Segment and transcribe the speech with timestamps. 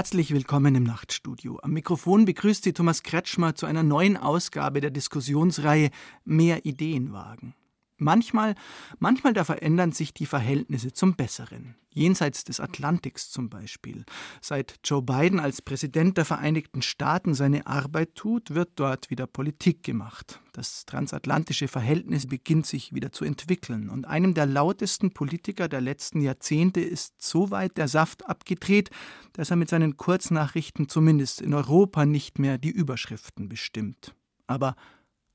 [0.00, 1.58] Herzlich willkommen im Nachtstudio.
[1.62, 5.90] Am Mikrofon begrüßt Sie Thomas Kretschmer zu einer neuen Ausgabe der Diskussionsreihe
[6.24, 7.54] Mehr Ideen wagen.
[8.00, 8.54] Manchmal,
[8.98, 11.76] manchmal da verändern sich die Verhältnisse zum Besseren.
[11.92, 14.04] Jenseits des Atlantiks zum Beispiel.
[14.40, 19.82] Seit Joe Biden als Präsident der Vereinigten Staaten seine Arbeit tut, wird dort wieder Politik
[19.82, 20.40] gemacht.
[20.52, 23.90] Das transatlantische Verhältnis beginnt sich wieder zu entwickeln.
[23.90, 28.88] Und einem der lautesten Politiker der letzten Jahrzehnte ist so weit der Saft abgedreht,
[29.34, 34.14] dass er mit seinen Kurznachrichten zumindest in Europa nicht mehr die Überschriften bestimmt.
[34.46, 34.74] Aber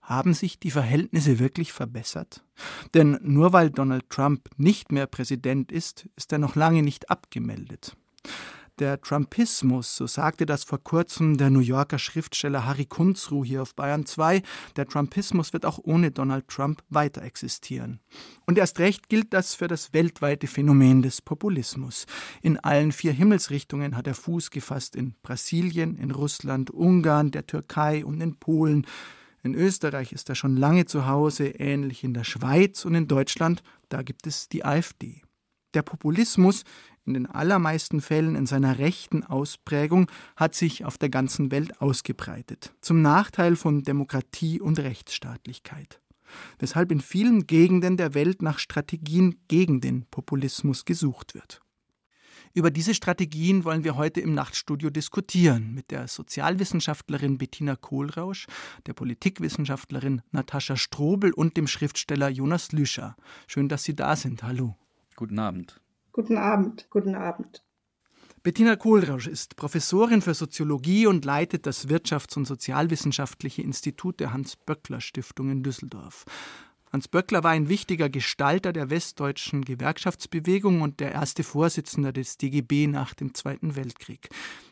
[0.06, 2.44] haben sich die Verhältnisse wirklich verbessert?
[2.94, 7.98] Denn nur weil Donald Trump nicht mehr Präsident ist, ist er noch lange nicht abgemeldet.
[8.78, 13.74] Der Trumpismus, so sagte das vor kurzem der New Yorker Schriftsteller Harry Kunzruh hier auf
[13.74, 14.42] Bayern 2,
[14.76, 18.02] der Trumpismus wird auch ohne Donald Trump weiter existieren.
[18.46, 22.06] Und erst recht gilt das für das weltweite Phänomen des Populismus.
[22.42, 28.04] In allen vier Himmelsrichtungen hat er Fuß gefasst in Brasilien, in Russland, Ungarn, der Türkei
[28.04, 28.86] und in Polen.
[29.46, 33.62] In Österreich ist er schon lange zu Hause, ähnlich in der Schweiz und in Deutschland,
[33.90, 35.22] da gibt es die AfD.
[35.76, 36.64] Der Populismus,
[37.06, 42.74] in den allermeisten Fällen in seiner rechten Ausprägung, hat sich auf der ganzen Welt ausgebreitet,
[42.82, 46.02] zum Nachteil von Demokratie und Rechtsstaatlichkeit.
[46.58, 51.62] Weshalb in vielen Gegenden der Welt nach Strategien gegen den Populismus gesucht wird.
[52.56, 58.48] Über diese Strategien wollen wir heute im Nachtstudio diskutieren mit der Sozialwissenschaftlerin Bettina Kohlrausch,
[58.86, 63.18] der Politikwissenschaftlerin Natascha Strobel und dem Schriftsteller Jonas Lüscher.
[63.46, 64.42] Schön, dass Sie da sind.
[64.42, 64.78] Hallo.
[65.18, 65.82] Guten Abend.
[66.14, 66.88] Guten Abend.
[66.90, 67.62] Guten Abend.
[68.42, 75.52] Bettina Kohlrausch ist Professorin für Soziologie und leitet das Wirtschafts- und Sozialwissenschaftliche Institut der Hans-Böckler-Stiftung
[75.52, 76.24] in Düsseldorf.
[76.96, 82.88] Hans Böckler war ein wichtiger Gestalter der westdeutschen Gewerkschaftsbewegung und der erste Vorsitzende des DGB
[82.88, 84.30] nach dem Zweiten Weltkrieg.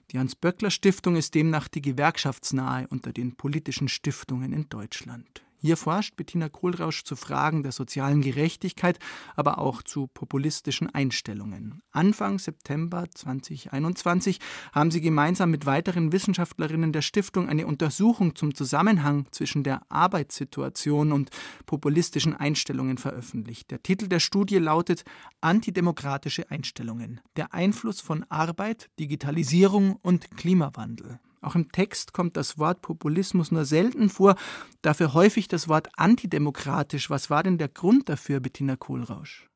[0.09, 5.43] Die Hans-Böckler-Stiftung ist demnach die gewerkschaftsnahe unter den politischen Stiftungen in Deutschland.
[5.65, 8.99] Hier forscht Bettina Kohlrausch zu Fragen der sozialen Gerechtigkeit,
[9.37, 11.81] aber auch zu populistischen Einstellungen.
[11.93, 14.41] Anfang September 2021
[14.73, 21.13] haben sie gemeinsam mit weiteren Wissenschaftlerinnen der Stiftung eine Untersuchung zum Zusammenhang zwischen der Arbeitssituation
[21.13, 21.29] und
[21.65, 23.71] populistischen Einstellungen veröffentlicht.
[23.71, 25.05] Der Titel der Studie lautet
[25.39, 27.21] Antidemokratische Einstellungen.
[27.37, 31.21] Der Einfluss von Arbeit, Digitalisierung und Klimawandel.
[31.43, 34.35] Auch im Text kommt das Wort Populismus nur selten vor,
[34.81, 37.09] dafür häufig das Wort antidemokratisch.
[37.09, 39.49] Was war denn der Grund dafür, Bettina Kohlrausch?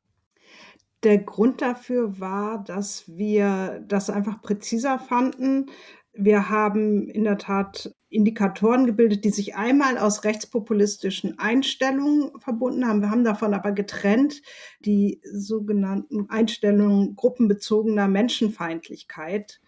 [1.03, 5.67] Der Grund dafür war, dass wir das einfach präziser fanden.
[6.13, 13.01] Wir haben in der Tat Indikatoren gebildet, die sich einmal aus rechtspopulistischen Einstellungen verbunden haben.
[13.01, 14.41] Wir haben davon aber getrennt
[14.79, 19.61] die sogenannten Einstellungen gruppenbezogener Menschenfeindlichkeit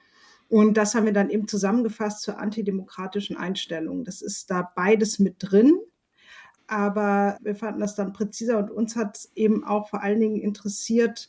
[0.50, 4.04] und das haben wir dann eben zusammengefasst zur antidemokratischen Einstellung.
[4.04, 5.78] Das ist da beides mit drin.
[6.68, 11.28] Aber wir fanden das dann präziser und uns hat eben auch vor allen Dingen interessiert,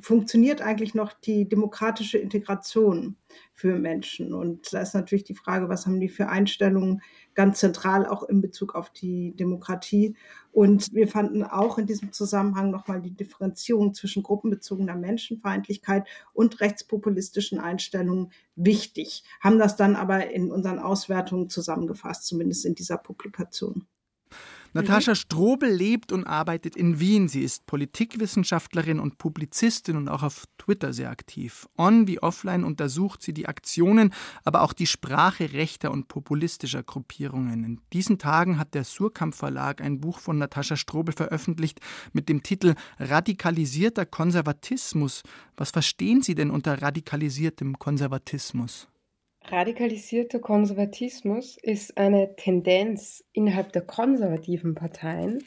[0.00, 3.16] funktioniert eigentlich noch die demokratische Integration
[3.54, 4.34] für Menschen?
[4.34, 7.02] Und da ist natürlich die Frage, was haben die für Einstellungen
[7.34, 10.16] ganz zentral auch in Bezug auf die Demokratie?
[10.52, 17.58] Und wir fanden auch in diesem Zusammenhang nochmal die Differenzierung zwischen gruppenbezogener Menschenfeindlichkeit und rechtspopulistischen
[17.58, 23.86] Einstellungen wichtig, haben das dann aber in unseren Auswertungen zusammengefasst, zumindest in dieser Publikation.
[24.74, 27.28] Natascha Strobel lebt und arbeitet in Wien.
[27.28, 31.68] Sie ist Politikwissenschaftlerin und Publizistin und auch auf Twitter sehr aktiv.
[31.76, 37.64] On wie offline untersucht sie die Aktionen, aber auch die Sprache rechter und populistischer Gruppierungen.
[37.64, 41.80] In diesen Tagen hat der Surkamp Verlag ein Buch von Natascha Strobel veröffentlicht
[42.12, 45.22] mit dem Titel Radikalisierter Konservatismus.
[45.56, 48.88] Was verstehen Sie denn unter radikalisiertem Konservatismus?
[49.44, 55.42] Radikalisierter Konservatismus ist eine Tendenz innerhalb der konservativen Parteien,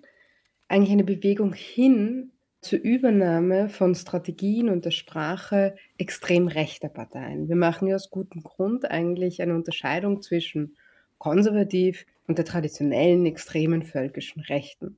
[0.67, 2.31] eigentlich eine Bewegung hin
[2.61, 7.47] zur Übernahme von Strategien und der Sprache extrem rechter Parteien.
[7.47, 10.75] Wir machen ja aus gutem Grund eigentlich eine Unterscheidung zwischen
[11.17, 14.97] konservativ und der traditionellen extremen völkischen Rechten.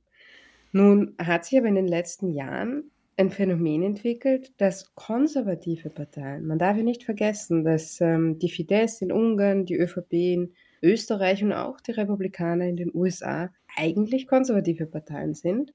[0.72, 6.58] Nun hat sich aber in den letzten Jahren ein Phänomen entwickelt, dass konservative Parteien, man
[6.58, 11.52] darf ja nicht vergessen, dass ähm, die Fidesz in Ungarn, die ÖVP in Österreich und
[11.52, 15.74] auch die Republikaner in den USA eigentlich konservative Parteien sind,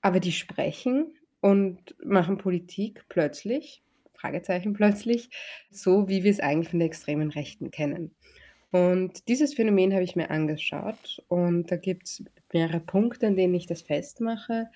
[0.00, 3.84] aber die sprechen und machen Politik plötzlich,
[4.14, 5.30] Fragezeichen plötzlich,
[5.70, 8.10] so wie wir es eigentlich von der extremen Rechten kennen.
[8.72, 13.54] Und dieses Phänomen habe ich mir angeschaut und da gibt es mehrere Punkte, an denen
[13.54, 14.68] ich das festmache.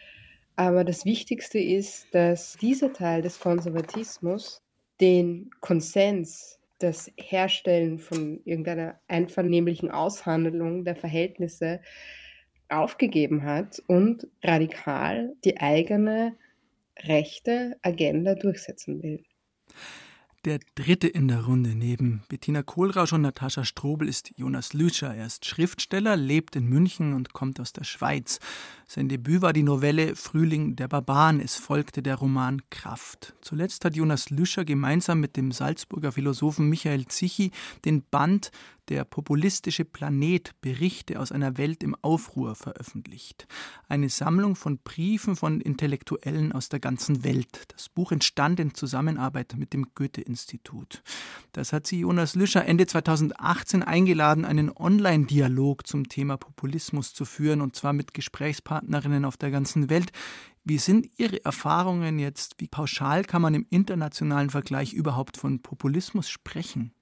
[0.57, 4.63] Aber das Wichtigste ist, dass dieser Teil des Konservatismus
[5.01, 11.81] den Konsens, das Herstellen von irgendeiner einvernehmlichen Aushandlung der Verhältnisse
[12.69, 16.37] aufgegeben hat und radikal die eigene
[16.99, 19.23] rechte Agenda durchsetzen will.
[20.45, 25.15] Der dritte in der Runde neben Bettina Kohlrausch und Natascha Strobel ist Jonas Lüscher.
[25.15, 28.41] Er ist Schriftsteller, lebt in München und kommt aus der Schweiz.
[28.89, 31.39] Sein Debüt war die Novelle Frühling der Barbaren.
[31.39, 33.35] Es folgte der Roman Kraft.
[33.41, 37.53] Zuletzt hat Jonas Lüscher gemeinsam mit dem Salzburger Philosophen Michael Zichi
[37.85, 38.51] den Band
[38.89, 43.47] der populistische Planet Berichte aus einer Welt im Aufruhr veröffentlicht.
[43.89, 47.65] Eine Sammlung von Briefen von Intellektuellen aus der ganzen Welt.
[47.69, 51.03] Das Buch entstand in Zusammenarbeit mit dem Goethe-Institut.
[51.53, 57.61] Das hat sie Jonas Lüscher Ende 2018 eingeladen, einen Online-Dialog zum Thema Populismus zu führen,
[57.61, 60.13] und zwar mit Gesprächspartnerinnen auf der ganzen Welt.
[60.65, 62.55] Wie sind Ihre Erfahrungen jetzt?
[62.59, 66.93] Wie pauschal kann man im internationalen Vergleich überhaupt von Populismus sprechen?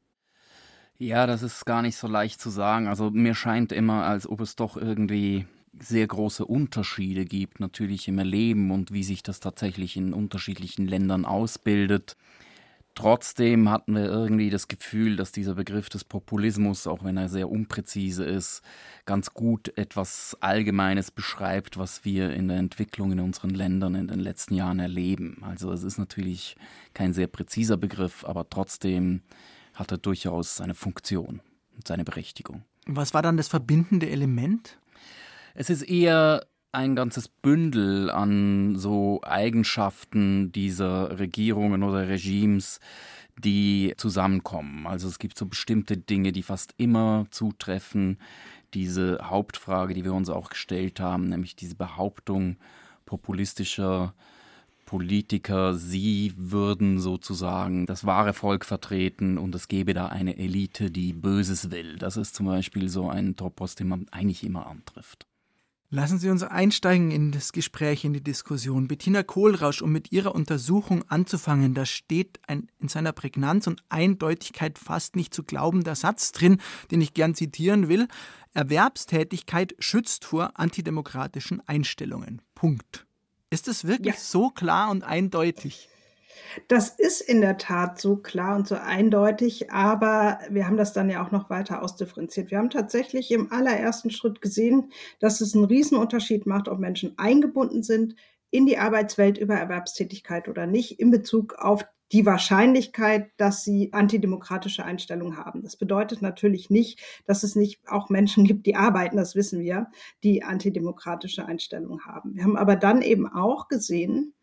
[1.03, 2.87] Ja, das ist gar nicht so leicht zu sagen.
[2.87, 5.47] Also mir scheint immer, als ob es doch irgendwie
[5.79, 11.25] sehr große Unterschiede gibt, natürlich im Erleben und wie sich das tatsächlich in unterschiedlichen Ländern
[11.25, 12.19] ausbildet.
[12.95, 17.49] Trotzdem hatten wir irgendwie das Gefühl, dass dieser Begriff des Populismus, auch wenn er sehr
[17.49, 18.61] unpräzise ist,
[19.07, 24.21] ganz gut etwas Allgemeines beschreibt, was wir in der Entwicklung in unseren Ländern in den
[24.21, 25.43] letzten Jahren erleben.
[25.49, 26.57] Also es ist natürlich
[26.93, 29.23] kein sehr präziser Begriff, aber trotzdem
[29.81, 31.41] hat er durchaus seine Funktion
[31.75, 32.63] und seine Berechtigung.
[32.87, 34.79] Was war dann das verbindende Element?
[35.55, 42.79] Es ist eher ein ganzes Bündel an so Eigenschaften dieser Regierungen oder Regimes,
[43.37, 44.87] die zusammenkommen.
[44.87, 48.19] Also es gibt so bestimmte Dinge, die fast immer zutreffen.
[48.75, 52.57] Diese Hauptfrage, die wir uns auch gestellt haben, nämlich diese Behauptung
[53.05, 54.15] populistischer
[54.91, 61.13] Politiker, sie würden sozusagen das wahre Volk vertreten und es gäbe da eine Elite, die
[61.13, 61.97] Böses will.
[61.97, 65.29] Das ist zum Beispiel so ein Topos, den man eigentlich immer antrifft.
[65.91, 68.89] Lassen Sie uns einsteigen in das Gespräch, in die Diskussion.
[68.89, 74.77] Bettina Kohlrausch, um mit Ihrer Untersuchung anzufangen, da steht ein, in seiner Prägnanz und Eindeutigkeit
[74.77, 76.59] fast nicht zu glaubender Satz drin,
[76.91, 78.09] den ich gern zitieren will.
[78.55, 82.43] Erwerbstätigkeit schützt vor antidemokratischen Einstellungen.
[82.57, 83.07] Punkt.
[83.51, 84.21] Ist es wirklich ja.
[84.21, 85.89] so klar und eindeutig?
[86.69, 91.11] Das ist in der Tat so klar und so eindeutig, aber wir haben das dann
[91.11, 92.51] ja auch noch weiter ausdifferenziert.
[92.51, 97.83] Wir haben tatsächlich im allerersten Schritt gesehen, dass es einen Riesenunterschied macht, ob Menschen eingebunden
[97.83, 98.15] sind
[98.51, 104.85] in die Arbeitswelt über Erwerbstätigkeit oder nicht in Bezug auf die Wahrscheinlichkeit, dass sie antidemokratische
[104.85, 105.63] Einstellungen haben.
[105.63, 109.87] Das bedeutet natürlich nicht, dass es nicht auch Menschen gibt, die arbeiten, das wissen wir,
[110.25, 112.35] die antidemokratische Einstellungen haben.
[112.35, 114.35] Wir haben aber dann eben auch gesehen,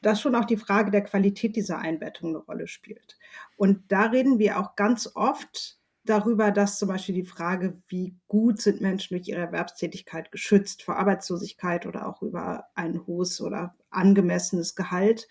[0.00, 3.18] dass schon auch die Frage der Qualität dieser Einbettung eine Rolle spielt.
[3.56, 5.77] Und da reden wir auch ganz oft
[6.08, 10.96] darüber, dass zum Beispiel die Frage, wie gut sind Menschen durch ihre Erwerbstätigkeit geschützt vor
[10.96, 15.28] Arbeitslosigkeit oder auch über ein hohes oder angemessenes Gehalt,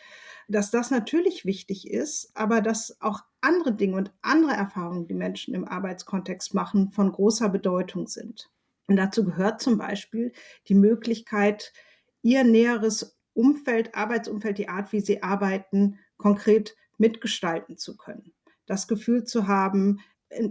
[0.48, 5.54] dass das natürlich wichtig ist, aber dass auch andere Dinge und andere Erfahrungen, die Menschen
[5.54, 8.50] im Arbeitskontext machen, von großer Bedeutung sind.
[8.88, 10.32] Und dazu gehört zum Beispiel
[10.70, 11.74] die Möglichkeit,
[12.22, 18.34] ihr näheres Umfeld, Arbeitsumfeld, die Art, wie sie arbeiten, konkret mitgestalten zu können.
[18.66, 20.00] Das Gefühl zu haben,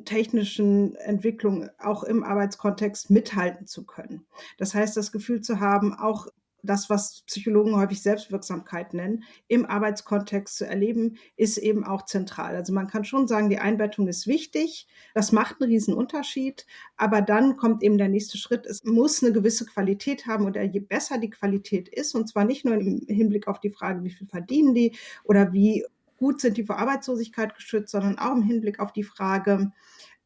[0.05, 4.27] technischen Entwicklungen auch im Arbeitskontext mithalten zu können.
[4.59, 6.29] Das heißt, das Gefühl zu haben, auch
[6.67, 12.57] das, was Psychologen häufig Selbstwirksamkeit nennen, im Arbeitskontext zu erleben, ist eben auch zentral.
[12.57, 14.87] Also man kann schon sagen, die Einbettung ist wichtig.
[15.15, 16.67] Das macht einen riesen Unterschied.
[16.97, 18.67] Aber dann kommt eben der nächste Schritt.
[18.67, 20.45] Es muss eine gewisse Qualität haben.
[20.45, 24.05] Und je besser die Qualität ist, und zwar nicht nur im Hinblick auf die Frage,
[24.05, 25.85] wie viel verdienen die oder wie
[26.17, 29.73] gut sind die vor Arbeitslosigkeit geschützt, sondern auch im Hinblick auf die Frage,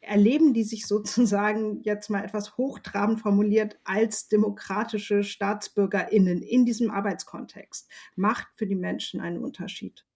[0.00, 7.88] erleben die sich sozusagen jetzt mal etwas hochtrabend formuliert als demokratische Staatsbürgerinnen in diesem Arbeitskontext,
[8.16, 10.06] macht für die Menschen einen Unterschied.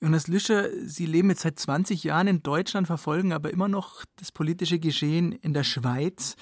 [0.00, 4.30] Jonas Lüscher, Sie leben jetzt seit 20 Jahren in Deutschland, verfolgen aber immer noch das
[4.30, 6.36] politische Geschehen in der Schweiz.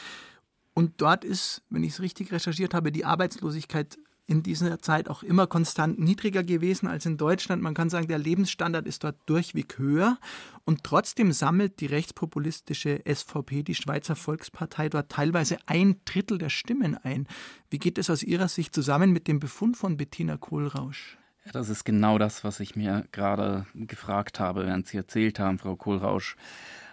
[0.75, 5.23] Und dort ist, wenn ich es richtig recherchiert habe, die Arbeitslosigkeit in dieser Zeit auch
[5.23, 7.63] immer konstant niedriger gewesen als in Deutschland.
[7.63, 10.19] Man kann sagen, der Lebensstandard ist dort durchweg höher.
[10.65, 16.97] Und trotzdem sammelt die rechtspopulistische SVP, die Schweizer Volkspartei, dort teilweise ein Drittel der Stimmen
[16.97, 17.27] ein.
[17.69, 21.19] Wie geht es aus Ihrer Sicht zusammen mit dem Befund von Bettina Kohlrausch?
[21.45, 25.59] Ja, das ist genau das, was ich mir gerade gefragt habe, während Sie erzählt haben,
[25.59, 26.37] Frau Kohlrausch.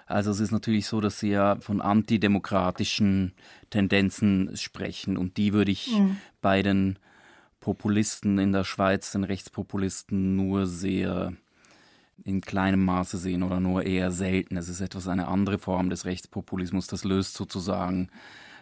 [0.06, 3.32] Also es ist natürlich so, dass Sie ja von antidemokratischen
[3.70, 6.18] Tendenzen sprechen und die würde ich mhm.
[6.42, 7.00] bei den
[7.62, 11.34] Populisten in der Schweiz, den Rechtspopulisten, nur sehr
[12.24, 14.58] in kleinem Maße sehen oder nur eher selten.
[14.58, 16.88] Es ist etwas eine andere Form des Rechtspopulismus.
[16.88, 18.10] Das löst sozusagen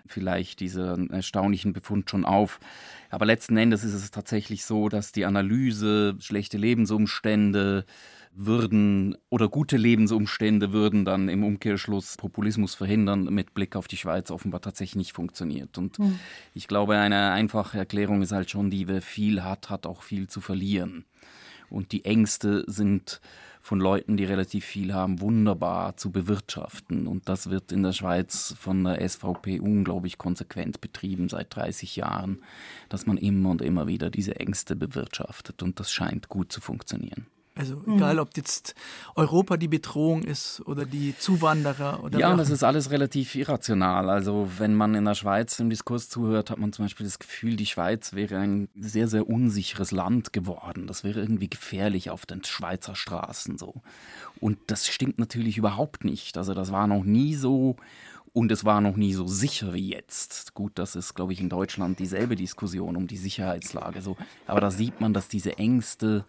[0.05, 2.59] vielleicht diesen erstaunlichen Befund schon auf.
[3.09, 7.85] Aber letzten Endes ist es tatsächlich so, dass die Analyse, schlechte Lebensumstände,
[8.31, 14.31] würden oder gute Lebensumstände würden dann im Umkehrschluss Populismus verhindern, mit Blick auf die Schweiz
[14.31, 15.77] offenbar tatsächlich nicht funktioniert.
[15.77, 16.19] Und mhm.
[16.53, 20.27] ich glaube, eine einfache Erklärung ist halt schon die, wer viel hat, hat auch viel
[20.27, 21.05] zu verlieren.
[21.69, 23.21] Und die Ängste sind
[23.61, 27.07] von Leuten, die relativ viel haben, wunderbar zu bewirtschaften.
[27.07, 32.41] Und das wird in der Schweiz von der SVP unglaublich konsequent betrieben seit 30 Jahren,
[32.87, 35.61] dass man immer und immer wieder diese Ängste bewirtschaftet.
[35.61, 37.27] Und das scheint gut zu funktionieren.
[37.59, 37.97] Also mhm.
[37.97, 38.73] egal, ob jetzt
[39.15, 42.17] Europa die Bedrohung ist oder die Zuwanderer oder.
[42.17, 44.09] Ja, und das ist alles relativ irrational.
[44.09, 47.57] Also wenn man in der Schweiz im Diskurs zuhört, hat man zum Beispiel das Gefühl,
[47.57, 50.87] die Schweiz wäre ein sehr, sehr unsicheres Land geworden.
[50.87, 53.81] Das wäre irgendwie gefährlich auf den Schweizer Straßen so.
[54.39, 56.37] Und das stimmt natürlich überhaupt nicht.
[56.37, 57.75] Also das war noch nie so.
[58.31, 60.53] Und es war noch nie so sicher wie jetzt.
[60.53, 64.15] Gut, das ist, glaube ich, in Deutschland dieselbe Diskussion um die Sicherheitslage so.
[64.47, 66.23] Aber da sieht man, dass diese Ängste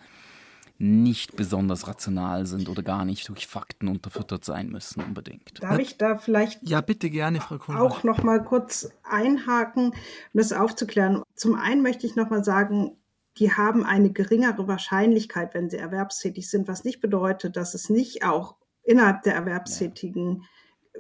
[0.81, 5.63] nicht besonders rational sind oder gar nicht durch Fakten unterfüttert sein müssen unbedingt.
[5.63, 9.95] Darf ich da vielleicht ja bitte gerne, Frau auch noch mal kurz einhaken, um
[10.33, 11.23] das aufzuklären.
[11.35, 12.97] Zum einen möchte ich noch mal sagen,
[13.37, 18.25] die haben eine geringere Wahrscheinlichkeit, wenn sie erwerbstätig sind, was nicht bedeutet, dass es nicht
[18.25, 20.49] auch innerhalb der Erwerbstätigen ja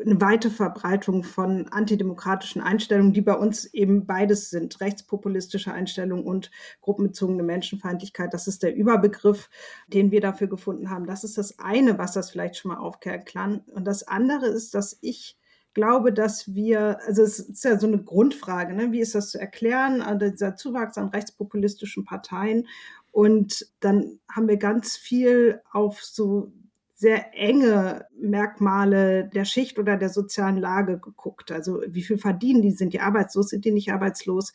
[0.04, 6.50] eine weite Verbreitung von antidemokratischen Einstellungen, die bei uns eben beides sind, rechtspopulistische Einstellungen und
[6.80, 8.35] gruppenbezogene Menschenfeindlichkeit.
[8.35, 9.50] Das ist der Überbegriff,
[9.88, 11.07] den wir dafür gefunden haben.
[11.07, 13.61] Das ist das eine, was das vielleicht schon mal aufklären kann.
[13.66, 15.38] Und das andere ist, dass ich
[15.75, 18.92] glaube, dass wir, also es ist ja so eine Grundfrage, ne?
[18.92, 22.66] wie ist das zu erklären, also dieser Zuwachs an rechtspopulistischen Parteien.
[23.12, 26.52] Und dann haben wir ganz viel auf so
[27.00, 31.50] sehr enge Merkmale der Schicht oder der sozialen Lage geguckt.
[31.50, 32.73] Also wie viel verdienen die?
[32.73, 33.49] Sind die arbeitslos?
[33.49, 34.52] Sind die nicht arbeitslos?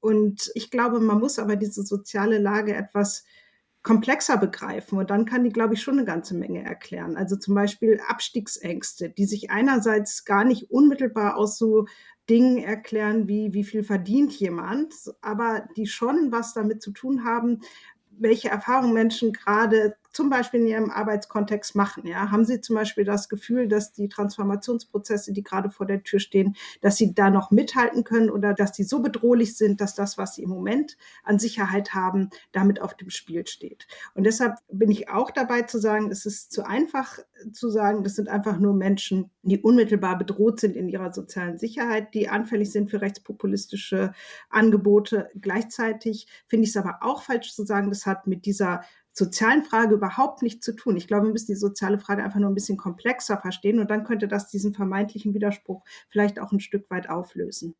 [0.00, 3.24] Und ich glaube, man muss aber diese soziale Lage etwas
[3.84, 4.98] komplexer begreifen.
[4.98, 7.16] Und dann kann die, glaube ich, schon eine ganze Menge erklären.
[7.16, 11.86] Also zum Beispiel Abstiegsängste, die sich einerseits gar nicht unmittelbar aus so
[12.28, 17.60] Dingen erklären, wie wie viel verdient jemand, aber die schon was damit zu tun haben,
[18.10, 22.06] welche Erfahrungen Menschen gerade zum Beispiel in ihrem Arbeitskontext machen.
[22.06, 22.30] Ja?
[22.30, 26.56] Haben Sie zum Beispiel das Gefühl, dass die Transformationsprozesse, die gerade vor der Tür stehen,
[26.80, 30.36] dass Sie da noch mithalten können oder dass die so bedrohlich sind, dass das, was
[30.36, 33.88] Sie im Moment an Sicherheit haben, damit auf dem Spiel steht?
[34.14, 37.18] Und deshalb bin ich auch dabei zu sagen, es ist zu einfach
[37.52, 42.14] zu sagen, das sind einfach nur Menschen, die unmittelbar bedroht sind in ihrer sozialen Sicherheit,
[42.14, 44.12] die anfällig sind für rechtspopulistische
[44.48, 45.28] Angebote.
[45.40, 49.94] Gleichzeitig finde ich es aber auch falsch zu sagen, das hat mit dieser sozialen Frage
[49.94, 50.96] überhaupt nichts zu tun.
[50.96, 54.04] Ich glaube, wir müssen die soziale Frage einfach nur ein bisschen komplexer verstehen und dann
[54.04, 57.74] könnte das diesen vermeintlichen Widerspruch vielleicht auch ein Stück weit auflösen.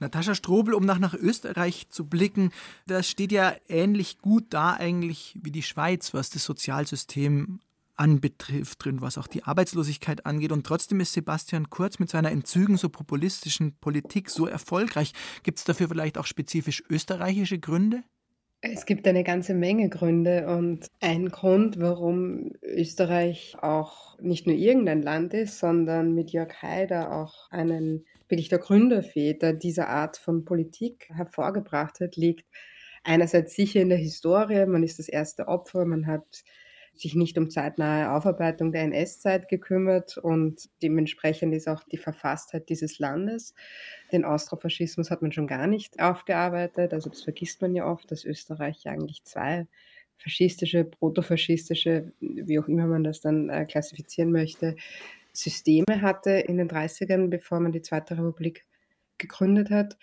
[0.00, 2.52] Natascha Strobel, um nach, nach Österreich zu blicken,
[2.86, 7.60] das steht ja ähnlich gut da eigentlich wie die Schweiz, was das Sozialsystem
[7.96, 10.52] anbetrifft und was auch die Arbeitslosigkeit angeht.
[10.52, 15.14] Und trotzdem ist Sebastian Kurz mit seiner Entzügen so populistischen Politik so erfolgreich.
[15.42, 18.04] Gibt es dafür vielleicht auch spezifisch österreichische Gründe?
[18.60, 25.00] Es gibt eine ganze Menge Gründe und ein Grund, warum Österreich auch nicht nur irgendein
[25.00, 31.08] Land ist, sondern mit Jörg Haider auch einen wirklich der Gründerväter dieser Art von Politik
[31.14, 32.46] hervorgebracht hat, liegt
[33.04, 34.66] einerseits sicher in der Historie.
[34.66, 36.42] Man ist das erste Opfer, man hat
[37.00, 42.98] sich nicht um zeitnahe Aufarbeitung der NS-Zeit gekümmert und dementsprechend ist auch die Verfasstheit dieses
[42.98, 43.54] Landes.
[44.12, 48.24] Den Austrofaschismus hat man schon gar nicht aufgearbeitet, also das vergisst man ja oft, dass
[48.24, 49.66] Österreich eigentlich zwei
[50.18, 54.76] faschistische, protofaschistische, wie auch immer man das dann äh, klassifizieren möchte,
[55.32, 58.66] Systeme hatte in den 30ern, bevor man die Zweite Republik
[59.18, 59.96] gegründet hat.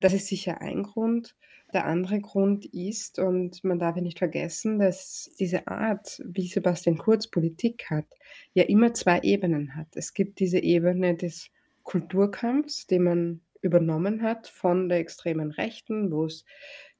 [0.00, 1.36] Das ist sicher ein Grund.
[1.72, 6.98] Der andere Grund ist, und man darf ja nicht vergessen, dass diese Art, wie Sebastian
[6.98, 8.06] Kurz Politik hat,
[8.54, 9.88] ja immer zwei Ebenen hat.
[9.94, 11.50] Es gibt diese Ebene des
[11.84, 16.44] Kulturkampfs, den man übernommen hat von der extremen Rechten, wo es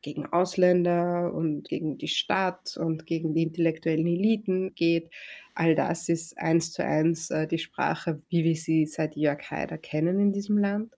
[0.03, 5.11] gegen Ausländer und gegen die Stadt und gegen die intellektuellen Eliten geht.
[5.55, 9.79] All das ist eins zu eins äh, die Sprache, wie wir sie seit Jörg Haider
[9.79, 10.95] kennen in diesem Land.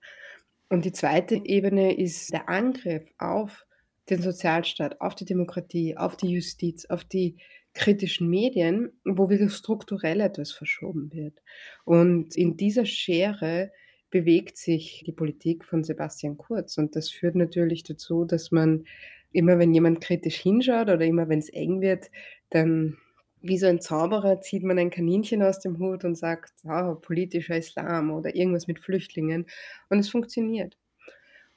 [0.73, 3.67] Und die zweite Ebene ist der Angriff auf
[4.09, 7.37] den Sozialstaat, auf die Demokratie, auf die Justiz, auf die
[7.75, 11.43] kritischen Medien, wo wirklich strukturell etwas verschoben wird.
[11.85, 13.71] Und in dieser Schere
[14.09, 16.79] bewegt sich die Politik von Sebastian Kurz.
[16.79, 18.87] Und das führt natürlich dazu, dass man
[19.31, 22.11] immer, wenn jemand kritisch hinschaut oder immer, wenn es eng wird,
[22.49, 22.97] dann
[23.43, 27.57] wie so ein Zauberer zieht man ein Kaninchen aus dem Hut und sagt, oh, politischer
[27.57, 29.47] Islam oder irgendwas mit Flüchtlingen.
[29.89, 30.79] Und es funktioniert.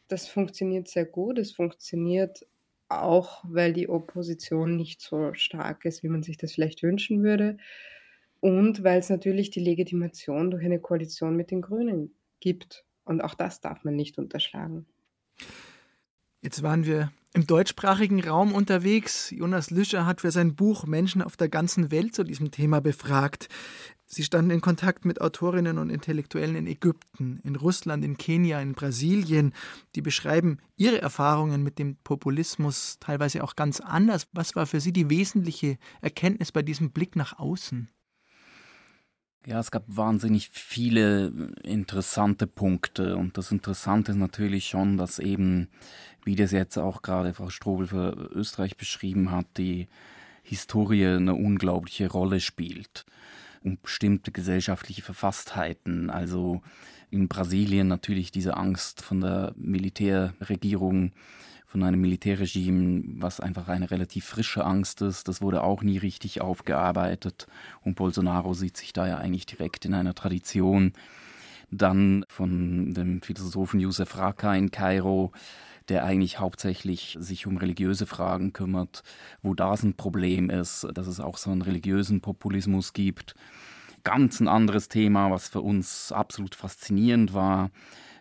[0.07, 1.37] Das funktioniert sehr gut.
[1.37, 2.45] Es funktioniert
[2.89, 7.57] auch, weil die Opposition nicht so stark ist, wie man sich das vielleicht wünschen würde.
[8.39, 12.85] Und weil es natürlich die Legitimation durch eine Koalition mit den Grünen gibt.
[13.03, 14.85] Und auch das darf man nicht unterschlagen.
[16.41, 19.29] Jetzt waren wir im deutschsprachigen Raum unterwegs.
[19.29, 23.49] Jonas Lüscher hat für sein Buch Menschen auf der ganzen Welt zu diesem Thema befragt.
[24.05, 28.73] Sie standen in Kontakt mit Autorinnen und Intellektuellen in Ägypten, in Russland, in Kenia, in
[28.73, 29.53] Brasilien.
[29.95, 34.27] Die beschreiben ihre Erfahrungen mit dem Populismus teilweise auch ganz anders.
[34.31, 37.89] Was war für Sie die wesentliche Erkenntnis bei diesem Blick nach außen?
[39.47, 43.15] Ja, es gab wahnsinnig viele interessante Punkte.
[43.15, 45.69] Und das Interessante ist natürlich schon, dass eben,
[46.23, 49.87] wie das jetzt auch gerade Frau Strobel für Österreich beschrieben hat, die
[50.41, 53.05] Historie eine unglaubliche Rolle spielt.
[53.63, 56.09] Und bestimmte gesellschaftliche Verfasstheiten.
[56.09, 56.61] Also
[57.11, 61.11] in Brasilien natürlich diese Angst von der Militärregierung
[61.75, 65.27] von einem Militärregime, was einfach eine relativ frische Angst ist.
[65.27, 67.47] Das wurde auch nie richtig aufgearbeitet.
[67.81, 70.93] Und Bolsonaro sieht sich da ja eigentlich direkt in einer Tradition.
[71.71, 75.33] Dann von dem Philosophen Josef Raka in Kairo,
[75.89, 79.03] der eigentlich hauptsächlich sich um religiöse Fragen kümmert,
[79.41, 83.35] wo das ein Problem ist, dass es auch so einen religiösen Populismus gibt.
[84.05, 87.69] Ganz ein anderes Thema, was für uns absolut faszinierend war,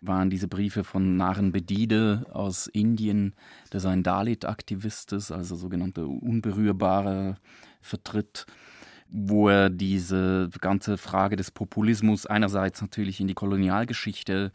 [0.07, 3.35] waren diese Briefe von Naren Bedide aus Indien,
[3.73, 7.37] der so ein Dalit-Aktivist ist, also sogenannte Unberührbare
[7.81, 8.47] vertritt,
[9.09, 14.53] wo er diese ganze Frage des Populismus einerseits natürlich in die Kolonialgeschichte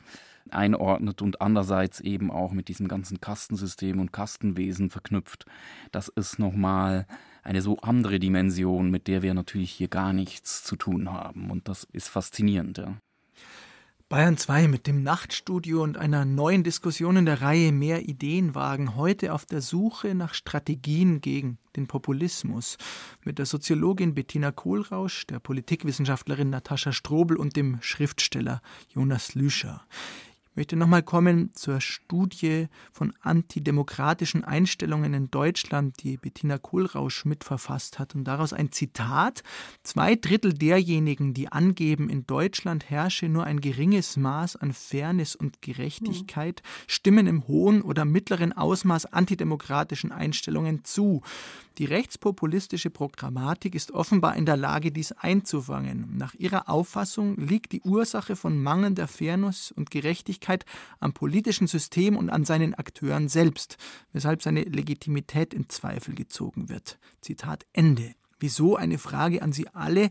[0.51, 5.45] einordnet und andererseits eben auch mit diesem ganzen Kastensystem und Kastenwesen verknüpft.
[5.91, 7.05] Das ist nochmal
[7.43, 11.51] eine so andere Dimension, mit der wir natürlich hier gar nichts zu tun haben.
[11.51, 12.97] Und das ist faszinierend, ja.
[14.09, 18.95] Bayern 2 mit dem Nachtstudio und einer neuen Diskussion in der Reihe Mehr Ideen wagen,
[18.95, 22.79] heute auf der Suche nach Strategien gegen den Populismus.
[23.23, 28.63] Mit der Soziologin Bettina Kohlrausch, der Politikwissenschaftlerin Natascha Strobel und dem Schriftsteller
[28.95, 29.85] Jonas Lüscher
[30.55, 38.15] möchte nochmal kommen zur Studie von antidemokratischen Einstellungen in Deutschland, die Bettina Kohlrausch mitverfasst hat.
[38.15, 39.43] Und daraus ein Zitat.
[39.83, 45.61] Zwei Drittel derjenigen, die angeben, in Deutschland herrsche nur ein geringes Maß an Fairness und
[45.61, 51.21] Gerechtigkeit, stimmen im hohen oder mittleren Ausmaß antidemokratischen Einstellungen zu.
[51.77, 56.17] Die rechtspopulistische Programmatik ist offenbar in der Lage, dies einzufangen.
[56.17, 60.38] Nach ihrer Auffassung liegt die Ursache von mangelnder Fairness und Gerechtigkeit
[60.99, 63.77] am politischen System und an seinen Akteuren selbst,
[64.13, 66.99] weshalb seine Legitimität in Zweifel gezogen wird.
[67.21, 68.13] Zitat Ende.
[68.39, 70.09] Wieso eine Frage an Sie alle?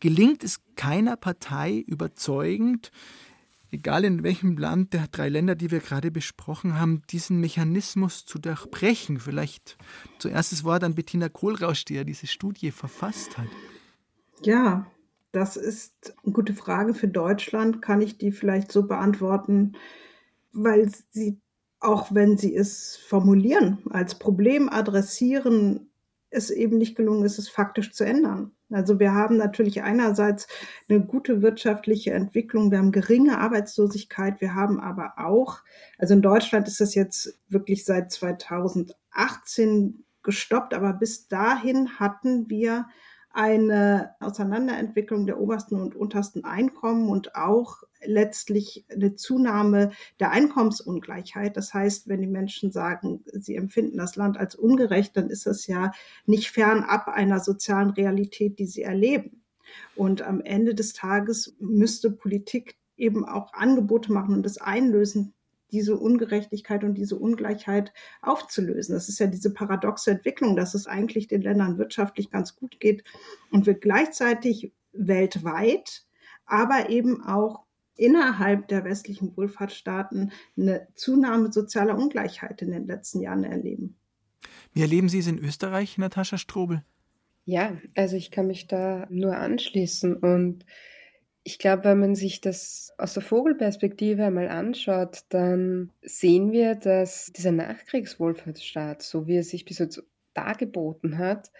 [0.00, 2.90] Gelingt es keiner Partei überzeugend,
[3.70, 8.38] egal in welchem Land der drei Länder, die wir gerade besprochen haben, diesen Mechanismus zu
[8.38, 9.18] durchbrechen.
[9.18, 9.78] Vielleicht
[10.18, 13.48] zuerst das Wort an Bettina Kohlrausch, die ja diese Studie verfasst hat.
[14.42, 14.86] Ja,
[15.32, 17.82] das ist eine gute Frage für Deutschland.
[17.82, 19.72] Kann ich die vielleicht so beantworten,
[20.52, 21.38] weil sie,
[21.78, 25.90] auch wenn sie es formulieren, als Problem adressieren,
[26.30, 28.52] es eben nicht gelungen ist, es faktisch zu ändern.
[28.70, 30.46] Also wir haben natürlich einerseits
[30.88, 35.58] eine gute wirtschaftliche Entwicklung, wir haben geringe Arbeitslosigkeit, wir haben aber auch,
[35.98, 42.86] also in Deutschland ist das jetzt wirklich seit 2018 gestoppt, aber bis dahin hatten wir
[43.32, 51.56] eine Auseinanderentwicklung der obersten und untersten Einkommen und auch letztlich eine Zunahme der Einkommensungleichheit.
[51.56, 55.66] Das heißt, wenn die Menschen sagen, sie empfinden das Land als ungerecht, dann ist das
[55.66, 55.92] ja
[56.26, 59.42] nicht fernab einer sozialen Realität, die sie erleben.
[59.94, 65.34] Und am Ende des Tages müsste Politik eben auch Angebote machen und das einlösen,
[65.72, 68.94] diese Ungerechtigkeit und diese Ungleichheit aufzulösen.
[68.94, 73.04] Das ist ja diese paradoxe Entwicklung, dass es eigentlich den Ländern wirtschaftlich ganz gut geht
[73.50, 76.04] und wir gleichzeitig weltweit,
[76.46, 77.64] aber eben auch
[77.96, 83.96] innerhalb der westlichen Wohlfahrtsstaaten eine Zunahme sozialer Ungleichheit in den letzten Jahren erleben.
[84.72, 86.82] Wie erleben Sie es in Österreich, Natascha Strobel?
[87.44, 90.64] Ja, also ich kann mich da nur anschließen und
[91.42, 97.32] ich glaube, wenn man sich das aus der Vogelperspektive einmal anschaut, dann sehen wir, dass
[97.32, 100.02] dieser Nachkriegswohlfahrtsstaat, so wie er sich bis jetzt
[100.34, 101.50] dargeboten hat,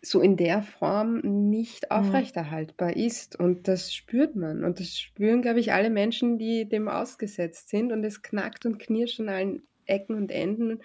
[0.00, 3.38] so in der Form nicht aufrechterhaltbar ist.
[3.38, 4.62] Und das spürt man.
[4.62, 7.90] Und das spüren, glaube ich, alle Menschen, die dem ausgesetzt sind.
[7.90, 10.80] Und es knackt und knirscht an allen Ecken und Enden.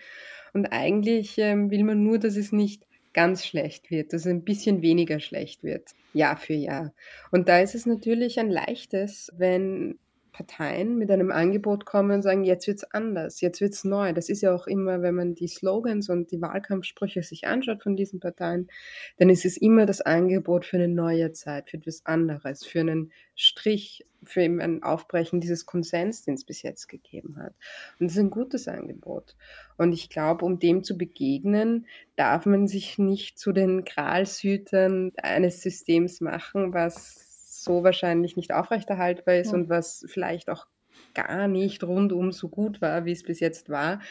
[0.54, 4.44] Und eigentlich ähm, will man nur, dass es nicht ganz schlecht wird, dass es ein
[4.44, 6.94] bisschen weniger schlecht wird, Jahr für Jahr.
[7.32, 9.98] Und da ist es natürlich ein leichtes, wenn
[10.40, 14.14] Parteien mit einem Angebot kommen und sagen, jetzt wird es anders, jetzt wird es neu.
[14.14, 17.98] Das ist ja auch immer, wenn man die Slogans und die Wahlkampfsprüche sich anschaut von
[17.98, 18.70] diesen Parteien,
[19.18, 23.12] dann ist es immer das Angebot für eine neue Zeit, für etwas anderes, für einen
[23.36, 27.54] Strich, für eben ein Aufbrechen dieses Konsens, den es bis jetzt gegeben hat.
[28.00, 29.36] Und das ist ein gutes Angebot.
[29.78, 35.62] Und ich glaube, um dem zu begegnen, darf man sich nicht zu den Gralshütern eines
[35.62, 37.29] Systems machen, was
[37.70, 39.58] so wahrscheinlich nicht aufrechterhaltbar ist ja.
[39.60, 40.66] und was vielleicht auch
[41.14, 44.02] gar nicht rundum so gut war, wie es bis jetzt war,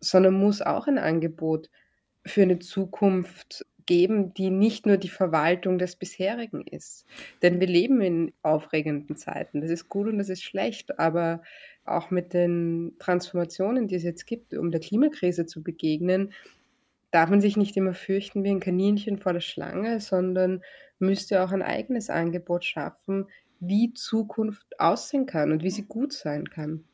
[0.00, 1.70] sondern muss auch ein Angebot
[2.26, 7.06] für eine Zukunft geben, die nicht nur die Verwaltung des bisherigen ist.
[7.40, 9.62] Denn wir leben in aufregenden Zeiten.
[9.62, 11.40] Das ist gut und das ist schlecht, aber
[11.86, 16.34] auch mit den Transformationen, die es jetzt gibt, um der Klimakrise zu begegnen,
[17.10, 20.62] darf man sich nicht immer fürchten wie ein Kaninchen vor der Schlange, sondern
[21.00, 23.26] müsste auch ein eigenes Angebot schaffen,
[23.60, 26.84] wie Zukunft aussehen kann und wie sie gut sein kann.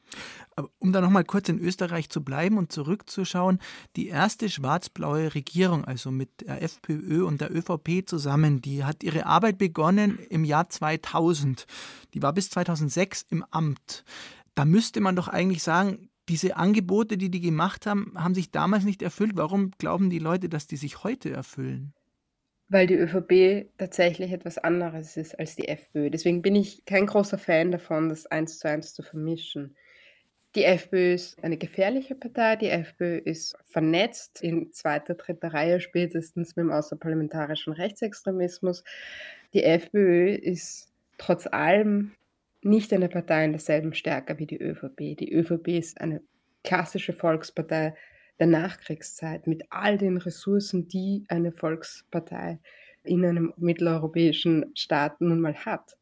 [0.78, 3.58] Um da nochmal kurz in Österreich zu bleiben und zurückzuschauen,
[3.96, 9.26] die erste schwarz-blaue Regierung, also mit der FPÖ und der ÖVP zusammen, die hat ihre
[9.26, 11.66] Arbeit begonnen im Jahr 2000.
[12.14, 14.04] Die war bis 2006 im Amt.
[14.54, 18.84] Da müsste man doch eigentlich sagen, diese Angebote, die die gemacht haben, haben sich damals
[18.84, 19.32] nicht erfüllt.
[19.34, 21.92] Warum glauben die Leute, dass die sich heute erfüllen?
[22.68, 26.10] Weil die ÖVP tatsächlich etwas anderes ist als die FPÖ.
[26.10, 29.76] Deswegen bin ich kein großer Fan davon, das eins zu eins zu vermischen.
[30.56, 32.56] Die FPÖ ist eine gefährliche Partei.
[32.56, 38.82] Die FPÖ ist vernetzt in zweiter, dritter Reihe spätestens mit dem außerparlamentarischen Rechtsextremismus.
[39.52, 42.12] Die FPÖ ist trotz allem
[42.62, 45.16] nicht eine Partei in derselben Stärke wie die ÖVP.
[45.16, 46.22] Die ÖVP ist eine
[46.64, 47.94] klassische Volkspartei
[48.38, 52.58] der Nachkriegszeit mit all den Ressourcen, die eine Volkspartei
[53.06, 55.96] in einem mitteleuropäischen Staat nun mal hat.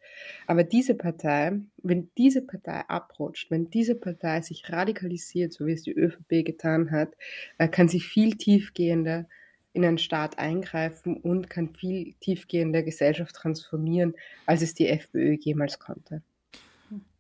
[0.47, 5.83] Aber diese Partei, wenn diese Partei abrutscht, wenn diese Partei sich radikalisiert, so wie es
[5.83, 7.13] die ÖVP getan hat,
[7.59, 9.27] äh, kann sie viel tiefgehender
[9.73, 14.15] in einen Staat eingreifen und kann viel tiefgehender Gesellschaft transformieren,
[14.47, 16.23] als es die FPÖ jemals konnte.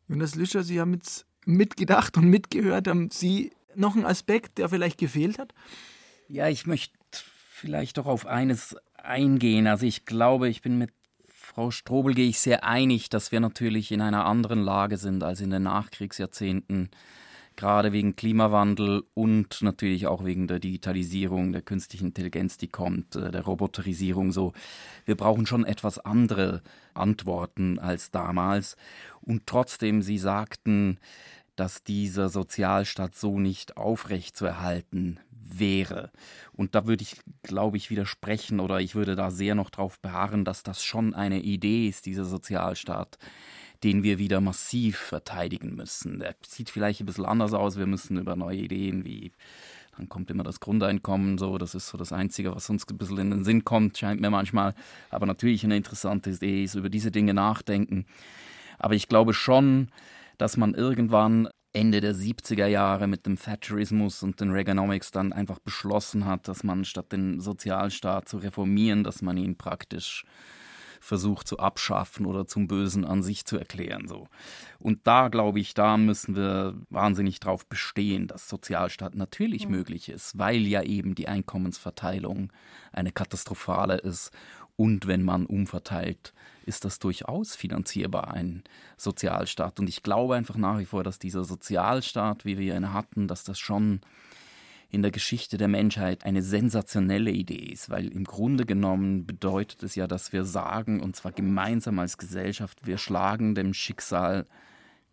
[0.09, 2.87] Jonas Lüscher, Sie haben jetzt mitgedacht und mitgehört.
[2.87, 5.54] Haben Sie noch einen Aspekt, der vielleicht gefehlt hat?
[6.28, 6.94] Ja, ich möchte
[7.50, 9.66] vielleicht doch auf eines eingehen.
[9.66, 10.90] Also ich glaube, ich bin mit
[11.28, 15.40] Frau Strobel gehe ich sehr einig, dass wir natürlich in einer anderen Lage sind als
[15.40, 16.90] in den Nachkriegsjahrzehnten
[17.56, 23.30] gerade wegen Klimawandel und natürlich auch wegen der Digitalisierung, der künstlichen Intelligenz, die kommt, äh,
[23.30, 24.52] der Roboterisierung so.
[25.04, 26.62] Wir brauchen schon etwas andere
[26.94, 28.76] Antworten als damals.
[29.20, 30.98] Und trotzdem, Sie sagten,
[31.56, 36.10] dass dieser Sozialstaat so nicht aufrechtzuerhalten wäre.
[36.52, 40.44] Und da würde ich, glaube ich, widersprechen oder ich würde da sehr noch darauf beharren,
[40.44, 43.18] dass das schon eine Idee ist, dieser Sozialstaat,
[43.82, 46.20] den wir wieder massiv verteidigen müssen.
[46.20, 47.76] Der sieht vielleicht ein bisschen anders aus.
[47.76, 49.32] Wir müssen über neue Ideen wie
[49.96, 53.18] dann kommt immer das Grundeinkommen, so, das ist so das Einzige, was uns ein bisschen
[53.18, 54.74] in den Sinn kommt, scheint mir manchmal.
[55.10, 58.06] Aber natürlich eine interessante Idee ist, über diese Dinge nachdenken.
[58.78, 59.88] Aber ich glaube schon,
[60.38, 65.58] dass man irgendwann Ende der 70er Jahre mit dem Thatcherismus und den Reaganomics dann einfach
[65.58, 70.24] beschlossen hat, dass man statt den Sozialstaat zu reformieren, dass man ihn praktisch
[71.04, 74.08] versucht zu abschaffen oder zum Bösen an sich zu erklären.
[74.08, 74.28] So.
[74.78, 79.76] Und da glaube ich, da müssen wir wahnsinnig drauf bestehen, dass Sozialstaat natürlich mhm.
[79.76, 82.52] möglich ist, weil ja eben die Einkommensverteilung
[82.92, 84.30] eine katastrophale ist.
[84.76, 86.32] Und wenn man umverteilt,
[86.66, 88.64] ist das durchaus finanzierbar, ein
[88.96, 89.78] Sozialstaat.
[89.78, 93.44] Und ich glaube einfach nach wie vor, dass dieser Sozialstaat, wie wir ihn hatten, dass
[93.44, 94.00] das schon
[94.90, 99.96] in der Geschichte der Menschheit eine sensationelle Idee ist, weil im Grunde genommen bedeutet es
[99.96, 104.46] ja, dass wir sagen, und zwar gemeinsam als Gesellschaft, wir schlagen dem Schicksal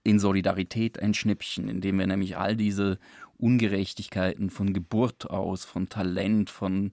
[0.03, 2.99] in Solidarität ein Schnippchen, indem wir nämlich all diese
[3.37, 6.91] Ungerechtigkeiten von Geburt aus, von Talent, von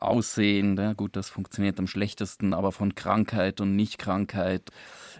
[0.00, 4.70] Aussehen, ja gut, das funktioniert am schlechtesten, aber von Krankheit und Nichtkrankheit,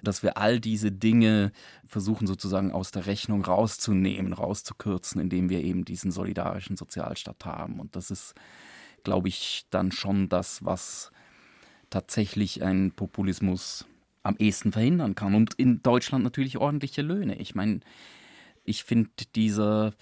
[0.03, 1.53] dass wir all diese Dinge
[1.85, 7.79] versuchen sozusagen aus der Rechnung rauszunehmen, rauszukürzen, indem wir eben diesen solidarischen Sozialstaat haben.
[7.79, 8.35] Und das ist,
[9.05, 11.12] glaube ich, dann schon das, was
[11.90, 13.85] tatsächlich ein Populismus
[14.23, 15.35] am ehesten verhindern kann.
[15.35, 17.37] Und in Deutschland natürlich ordentliche Löhne.
[17.37, 17.81] Ich meine,
[18.71, 19.93] ich finde, dieser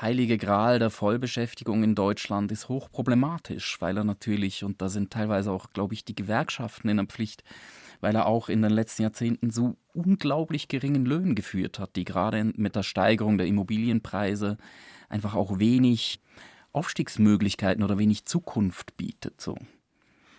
[0.00, 5.50] heilige Gral der Vollbeschäftigung in Deutschland ist hochproblematisch, weil er natürlich, und da sind teilweise
[5.50, 7.42] auch, glaube ich, die Gewerkschaften in der Pflicht,
[8.00, 12.52] weil er auch in den letzten Jahrzehnten zu unglaublich geringen Löhnen geführt hat, die gerade
[12.54, 14.58] mit der Steigerung der Immobilienpreise
[15.08, 16.20] einfach auch wenig
[16.72, 19.40] Aufstiegsmöglichkeiten oder wenig Zukunft bietet.
[19.40, 19.56] So.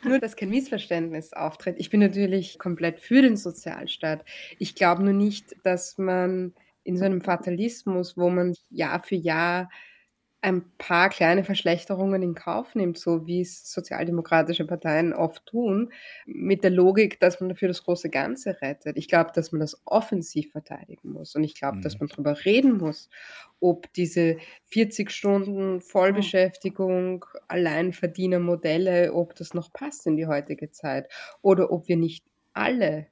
[0.04, 1.75] Nur, dass kein Missverständnis auftritt.
[1.78, 4.23] Ich bin natürlich komplett für den Sozialstaat.
[4.58, 6.54] Ich glaube nur nicht, dass man
[6.89, 9.69] in so einem Fatalismus, wo man Jahr für Jahr
[10.41, 15.91] ein paar kleine Verschlechterungen in Kauf nimmt, so wie es sozialdemokratische Parteien oft tun,
[16.25, 18.97] mit der Logik, dass man dafür das große Ganze rettet.
[18.97, 21.82] Ich glaube, dass man das offensiv verteidigen muss und ich glaube, mhm.
[21.82, 23.10] dass man darüber reden muss,
[23.60, 24.38] ob diese
[24.71, 31.97] 40 Stunden Vollbeschäftigung, Alleinverdienermodelle, ob das noch passt in die heutige Zeit oder ob wir
[31.97, 33.08] nicht alle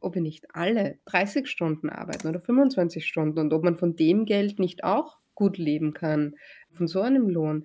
[0.00, 4.24] ob wir nicht alle 30 Stunden arbeiten oder 25 Stunden und ob man von dem
[4.24, 6.34] Geld nicht auch gut leben kann,
[6.72, 7.64] von so einem Lohn.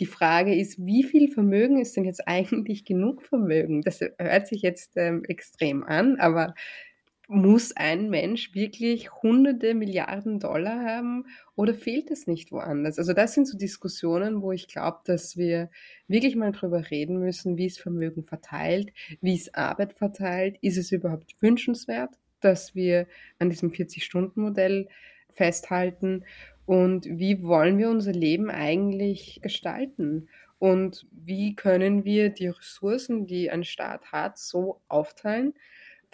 [0.00, 3.82] Die Frage ist, wie viel Vermögen ist denn jetzt eigentlich genug Vermögen?
[3.82, 6.54] Das hört sich jetzt ähm, extrem an, aber
[7.32, 12.98] muss ein Mensch wirklich hunderte Milliarden Dollar haben oder fehlt es nicht woanders?
[12.98, 15.70] Also das sind so Diskussionen, wo ich glaube, dass wir
[16.08, 20.56] wirklich mal drüber reden müssen, wie es Vermögen verteilt, wie es Arbeit verteilt.
[20.60, 23.06] Ist es überhaupt wünschenswert, dass wir
[23.38, 24.88] an diesem 40-Stunden-Modell
[25.30, 26.24] festhalten?
[26.66, 30.28] Und wie wollen wir unser Leben eigentlich gestalten?
[30.58, 35.54] Und wie können wir die Ressourcen, die ein Staat hat, so aufteilen,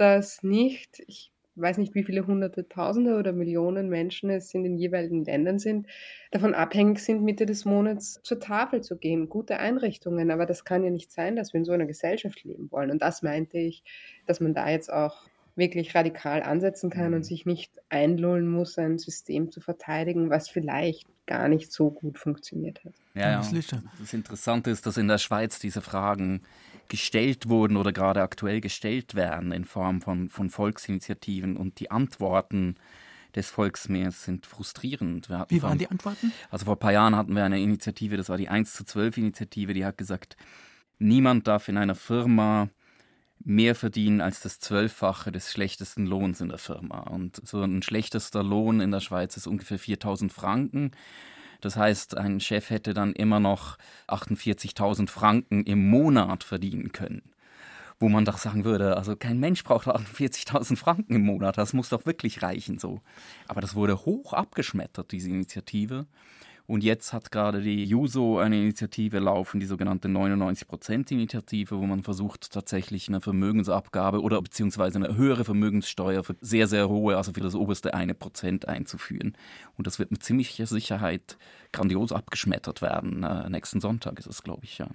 [0.00, 4.76] dass nicht, ich weiß nicht, wie viele hunderte, tausende oder Millionen Menschen es in den
[4.76, 5.86] jeweiligen Ländern sind,
[6.30, 9.28] davon abhängig sind, Mitte des Monats zur Tafel zu gehen.
[9.28, 12.70] Gute Einrichtungen, aber das kann ja nicht sein, dass wir in so einer Gesellschaft leben
[12.70, 12.90] wollen.
[12.90, 13.82] Und das meinte ich,
[14.26, 17.24] dass man da jetzt auch wirklich radikal ansetzen kann und mhm.
[17.24, 22.82] sich nicht einlullen muss, ein System zu verteidigen, was vielleicht gar nicht so gut funktioniert
[22.84, 22.94] hat.
[23.14, 23.82] Ja, ja.
[23.98, 26.42] Das Interessante ist, dass in der Schweiz diese Fragen
[26.88, 32.76] gestellt wurden oder gerade aktuell gestellt werden in Form von, von Volksinitiativen und die Antworten
[33.34, 35.28] des Volksmeers sind frustrierend.
[35.48, 36.32] Wie waren die Antworten?
[36.50, 39.18] Also vor ein paar Jahren hatten wir eine Initiative, das war die 1 zu 12
[39.18, 40.36] Initiative, die hat gesagt,
[40.98, 42.68] niemand darf in einer Firma
[43.44, 47.00] mehr verdienen als das Zwölffache des schlechtesten Lohns in der Firma.
[47.00, 50.90] Und so ein schlechtester Lohn in der Schweiz ist ungefähr 4000 Franken.
[51.60, 57.22] Das heißt, ein Chef hätte dann immer noch 48.000 Franken im Monat verdienen können.
[58.00, 61.88] Wo man doch sagen würde, also kein Mensch braucht 48.000 Franken im Monat, das muss
[61.88, 63.00] doch wirklich reichen so.
[63.48, 66.06] Aber das wurde hoch abgeschmettert, diese Initiative.
[66.68, 72.52] Und jetzt hat gerade die Juso eine Initiative laufen, die sogenannte 99%-Initiative, wo man versucht,
[72.52, 77.54] tatsächlich eine Vermögensabgabe oder beziehungsweise eine höhere Vermögenssteuer für sehr, sehr hohe, also für das
[77.54, 79.34] oberste eine Prozent einzuführen.
[79.78, 81.38] Und das wird mit ziemlicher Sicherheit
[81.72, 83.24] grandios abgeschmettert werden.
[83.24, 84.88] Äh, nächsten Sonntag ist es, glaube ich, ja.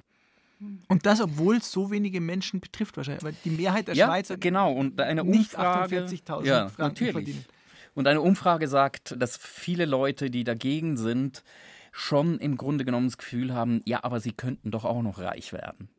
[0.87, 4.37] Und das, obwohl es so wenige Menschen betrifft wahrscheinlich, weil die Mehrheit der ja, Schweizer
[4.37, 7.11] genau und eine Umfrage, nicht 48.000 ja, Franken natürlich.
[7.13, 7.45] verdienen.
[7.93, 11.43] Und eine Umfrage sagt, dass viele Leute, die dagegen sind,
[11.91, 15.53] schon im Grunde genommen das Gefühl haben, ja, aber sie könnten doch auch noch reich
[15.53, 15.89] werden.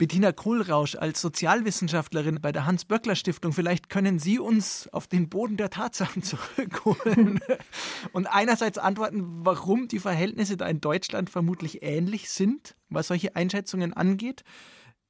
[0.00, 5.68] Bettina Kohlrausch als Sozialwissenschaftlerin bei der Hans-Böckler-Stiftung, vielleicht können Sie uns auf den Boden der
[5.68, 7.40] Tatsachen zurückholen
[8.12, 13.92] und einerseits antworten, warum die Verhältnisse da in Deutschland vermutlich ähnlich sind, was solche Einschätzungen
[13.92, 14.42] angeht.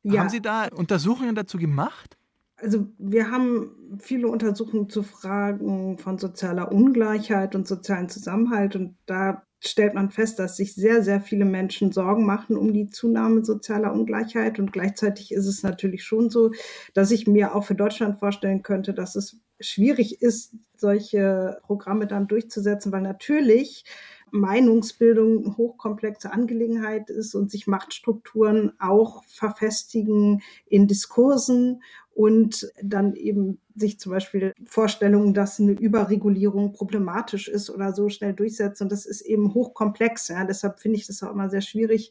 [0.02, 0.18] Ja.
[0.18, 2.16] Haben Sie da Untersuchungen dazu gemacht?
[2.60, 9.42] Also wir haben viele Untersuchungen zu Fragen von sozialer Ungleichheit und sozialen Zusammenhalt und da
[9.60, 13.92] stellt man fest, dass sich sehr, sehr viele Menschen Sorgen machen um die Zunahme sozialer
[13.92, 14.58] Ungleichheit.
[14.58, 16.52] Und gleichzeitig ist es natürlich schon so,
[16.94, 22.26] dass ich mir auch für Deutschland vorstellen könnte, dass es schwierig ist, solche Programme dann
[22.26, 23.84] durchzusetzen, weil natürlich
[24.32, 31.82] Meinungsbildung eine hochkomplexe Angelegenheit ist und sich Machtstrukturen auch verfestigen in Diskursen
[32.14, 38.34] und dann eben sich zum Beispiel Vorstellungen, dass eine Überregulierung problematisch ist oder so schnell
[38.34, 38.84] durchsetzen.
[38.84, 40.28] Und das ist eben hochkomplex.
[40.28, 40.44] Ja.
[40.44, 42.10] Deshalb finde ich das auch immer sehr schwierig,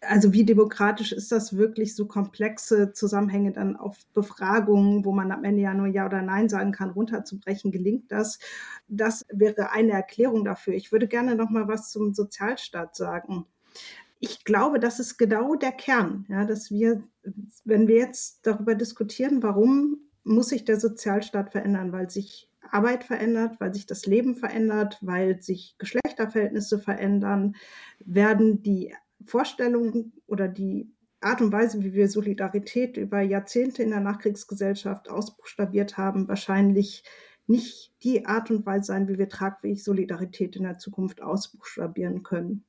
[0.00, 5.44] also wie demokratisch ist das wirklich, so komplexe Zusammenhänge dann auf Befragungen, wo man am
[5.44, 7.72] Ende ja nur Ja oder Nein sagen kann, runterzubrechen?
[7.72, 8.38] Gelingt das?
[8.86, 10.74] Das wäre eine Erklärung dafür.
[10.74, 13.46] Ich würde gerne noch mal was zum Sozialstaat sagen.
[14.20, 17.04] Ich glaube, das ist genau der Kern, ja, dass wir,
[17.64, 23.60] wenn wir jetzt darüber diskutieren, warum muss sich der Sozialstaat verändern, weil sich Arbeit verändert,
[23.60, 27.56] weil sich das Leben verändert, weil sich Geschlechterverhältnisse verändern,
[28.00, 34.00] werden die Vorstellungen oder die Art und Weise, wie wir Solidarität über Jahrzehnte in der
[34.00, 37.04] Nachkriegsgesellschaft ausbuchstabiert haben, wahrscheinlich
[37.46, 42.64] nicht die Art und Weise sein, wie wir tragfähig Solidarität in der Zukunft ausbuchstabieren können.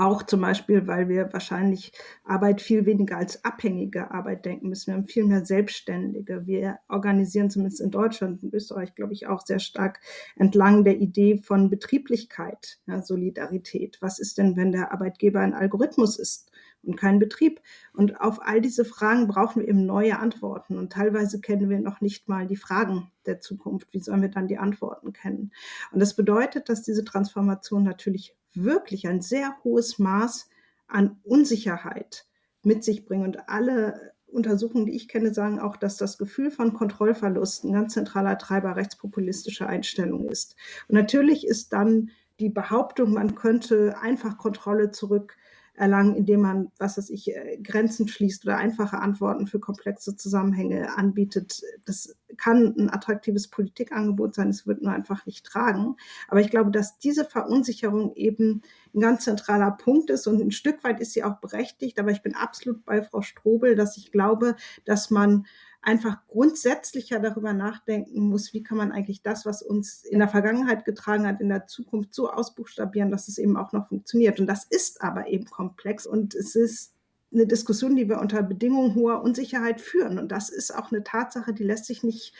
[0.00, 1.92] Auch zum Beispiel, weil wir wahrscheinlich
[2.24, 4.86] Arbeit viel weniger als abhängige Arbeit denken müssen.
[4.86, 6.46] Wir haben viel mehr Selbstständige.
[6.46, 10.00] Wir organisieren zumindest in Deutschland, in Österreich, glaube ich, auch sehr stark
[10.36, 13.98] entlang der Idee von Betrieblichkeit, ja, Solidarität.
[14.00, 16.50] Was ist denn, wenn der Arbeitgeber ein Algorithmus ist?
[16.82, 17.60] und kein Betrieb.
[17.92, 20.78] Und auf all diese Fragen brauchen wir eben neue Antworten.
[20.78, 23.92] Und teilweise kennen wir noch nicht mal die Fragen der Zukunft.
[23.92, 25.52] Wie sollen wir dann die Antworten kennen?
[25.92, 30.48] Und das bedeutet, dass diese Transformation natürlich wirklich ein sehr hohes Maß
[30.88, 32.26] an Unsicherheit
[32.62, 33.24] mit sich bringen.
[33.24, 37.94] Und alle Untersuchungen, die ich kenne, sagen auch, dass das Gefühl von Kontrollverlust ein ganz
[37.94, 40.56] zentraler Treiber rechtspopulistischer Einstellungen ist.
[40.88, 45.36] Und natürlich ist dann die Behauptung, man könnte einfach Kontrolle zurück
[45.74, 50.96] erlangen, indem man, was weiß ich, äh, Grenzen schließt oder einfache Antworten für komplexe Zusammenhänge
[50.96, 51.62] anbietet.
[51.86, 55.96] Das kann ein attraktives Politikangebot sein, es wird nur einfach nicht tragen.
[56.28, 58.62] Aber ich glaube, dass diese Verunsicherung eben
[58.94, 61.98] ein ganz zentraler Punkt ist und ein Stück weit ist sie auch berechtigt.
[61.98, 65.46] Aber ich bin absolut bei Frau Strobel, dass ich glaube, dass man
[65.82, 70.84] einfach grundsätzlicher darüber nachdenken muss, wie kann man eigentlich das, was uns in der Vergangenheit
[70.84, 74.40] getragen hat, in der Zukunft so ausbuchstabieren, dass es eben auch noch funktioniert.
[74.40, 76.94] Und das ist aber eben komplex und es ist
[77.32, 80.18] eine Diskussion, die wir unter Bedingungen hoher Unsicherheit führen.
[80.18, 82.34] Und das ist auch eine Tatsache, die lässt sich nicht,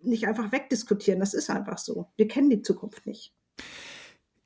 [0.00, 1.20] nicht einfach wegdiskutieren.
[1.20, 2.08] Das ist einfach so.
[2.16, 3.32] Wir kennen die Zukunft nicht.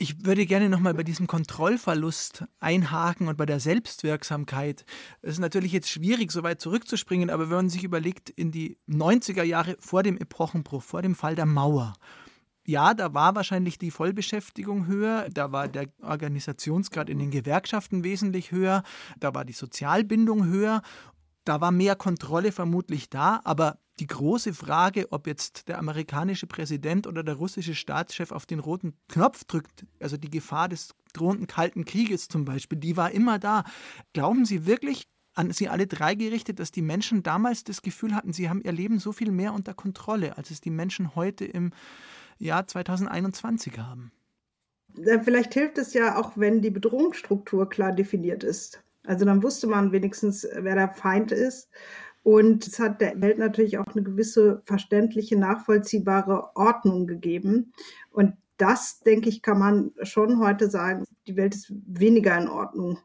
[0.03, 4.85] Ich würde gerne nochmal bei diesem Kontrollverlust einhaken und bei der Selbstwirksamkeit.
[5.21, 8.79] Es ist natürlich jetzt schwierig, so weit zurückzuspringen, aber wenn man sich überlegt, in die
[8.88, 11.95] 90er Jahre vor dem Epochenbruch, vor dem Fall der Mauer,
[12.67, 18.51] ja, da war wahrscheinlich die Vollbeschäftigung höher, da war der Organisationsgrad in den Gewerkschaften wesentlich
[18.51, 18.83] höher,
[19.21, 20.83] da war die Sozialbindung höher,
[21.44, 27.07] da war mehr Kontrolle vermutlich da, aber die große Frage, ob jetzt der amerikanische Präsident
[27.07, 31.85] oder der russische Staatschef auf den roten Knopf drückt, also die Gefahr des drohenden Kalten
[31.85, 33.64] Krieges zum Beispiel, die war immer da.
[34.12, 38.33] Glauben Sie wirklich, an Sie alle drei gerichtet, dass die Menschen damals das Gefühl hatten,
[38.33, 41.72] sie haben ihr Leben so viel mehr unter Kontrolle, als es die Menschen heute im
[42.38, 44.12] Jahr 2021 haben?
[44.94, 48.83] Vielleicht hilft es ja auch, wenn die Bedrohungsstruktur klar definiert ist.
[49.05, 51.69] Also dann wusste man wenigstens, wer der Feind ist
[52.23, 57.73] und es hat der Welt natürlich auch eine gewisse verständliche, nachvollziehbare Ordnung gegeben.
[58.11, 62.99] Und das, denke ich, kann man schon heute sagen, die Welt ist weniger in Ordnung.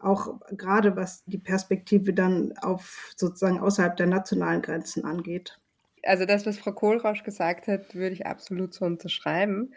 [0.00, 5.60] Auch gerade was die Perspektive dann auf sozusagen außerhalb der nationalen Grenzen angeht.
[6.02, 9.72] Also das, was Frau Kohlrausch gesagt hat, würde ich absolut so unterschreiben.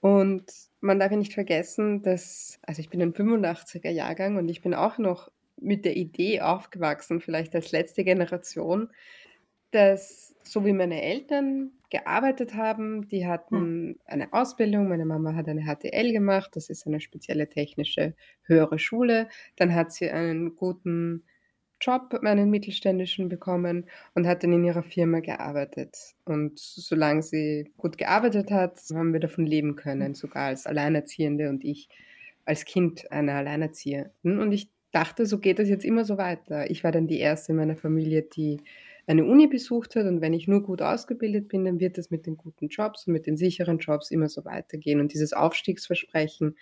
[0.00, 4.62] Und man darf ja nicht vergessen, dass, also ich bin ein 85er Jahrgang und ich
[4.62, 8.90] bin auch noch mit der Idee aufgewachsen, vielleicht als letzte Generation,
[9.70, 13.98] dass so wie meine Eltern gearbeitet haben, die hatten hm.
[14.06, 19.28] eine Ausbildung, meine Mama hat eine HTL gemacht, das ist eine spezielle technische höhere Schule,
[19.56, 21.24] dann hat sie einen guten
[21.80, 25.96] Job, einen mittelständischen bekommen und hat dann in ihrer Firma gearbeitet.
[26.24, 31.64] Und solange sie gut gearbeitet hat, haben wir davon leben können, sogar als Alleinerziehende und
[31.64, 31.88] ich
[32.44, 34.38] als Kind einer Alleinerzieherin.
[34.38, 36.70] Und ich dachte, so geht das jetzt immer so weiter.
[36.70, 38.60] Ich war dann die erste in meiner Familie, die
[39.06, 42.26] eine Uni besucht hat und wenn ich nur gut ausgebildet bin, dann wird es mit
[42.26, 45.00] den guten Jobs und mit den sicheren Jobs immer so weitergehen.
[45.00, 46.56] Und dieses Aufstiegsversprechen,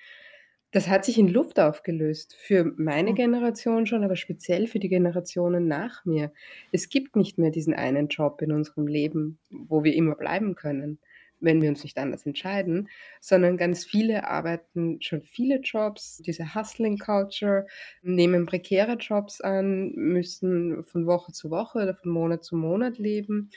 [0.70, 2.34] das hat sich in Luft aufgelöst.
[2.38, 3.16] Für meine hm.
[3.16, 6.32] Generation schon, aber speziell für die Generationen nach mir.
[6.72, 10.98] Es gibt nicht mehr diesen einen Job in unserem Leben, wo wir immer bleiben können
[11.40, 12.88] wenn wir uns nicht anders entscheiden,
[13.20, 17.66] sondern ganz viele arbeiten schon viele Jobs, diese Hustling Culture,
[18.02, 23.50] nehmen prekäre Jobs an, müssen von Woche zu Woche oder von Monat zu Monat leben.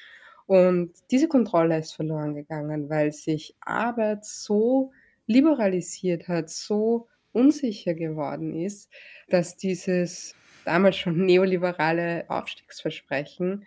[0.46, 4.92] Und diese Kontrolle ist verloren gegangen, weil sich Arbeit so
[5.28, 8.90] liberalisiert hat, so unsicher geworden ist,
[9.30, 10.36] dass dieses
[10.66, 13.66] damals schon neoliberale Aufstiegsversprechen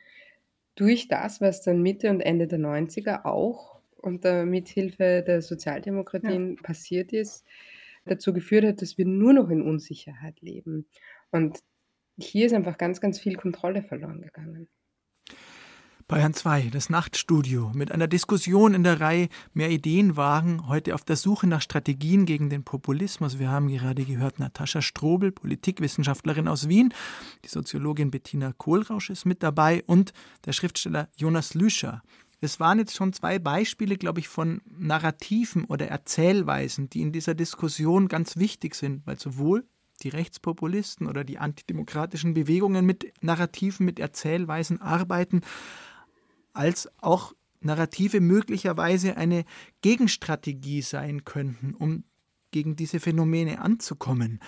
[0.75, 6.63] durch das, was dann Mitte und Ende der 90er auch unter Mithilfe der Sozialdemokratien ja.
[6.63, 7.45] passiert ist,
[8.05, 10.87] dazu geführt hat, dass wir nur noch in Unsicherheit leben.
[11.31, 11.59] Und
[12.19, 14.69] hier ist einfach ganz, ganz viel Kontrolle verloren gegangen.
[16.07, 21.03] Bayern 2, das Nachtstudio, mit einer Diskussion in der Reihe Mehr Ideen wagen, heute auf
[21.03, 23.39] der Suche nach Strategien gegen den Populismus.
[23.39, 26.93] Wir haben gerade gehört, Natascha Strobel, Politikwissenschaftlerin aus Wien,
[27.43, 30.13] die Soziologin Bettina Kohlrausch ist mit dabei und
[30.45, 32.03] der Schriftsteller Jonas Lüscher.
[32.43, 37.35] Es waren jetzt schon zwei Beispiele, glaube ich, von Narrativen oder Erzählweisen, die in dieser
[37.35, 39.67] Diskussion ganz wichtig sind, weil sowohl
[40.03, 45.41] die Rechtspopulisten oder die antidemokratischen Bewegungen mit Narrativen, mit Erzählweisen arbeiten,
[46.55, 49.45] als auch Narrative möglicherweise eine
[49.83, 52.05] Gegenstrategie sein könnten, um
[52.51, 54.41] gegen diese Phänomene anzukommen.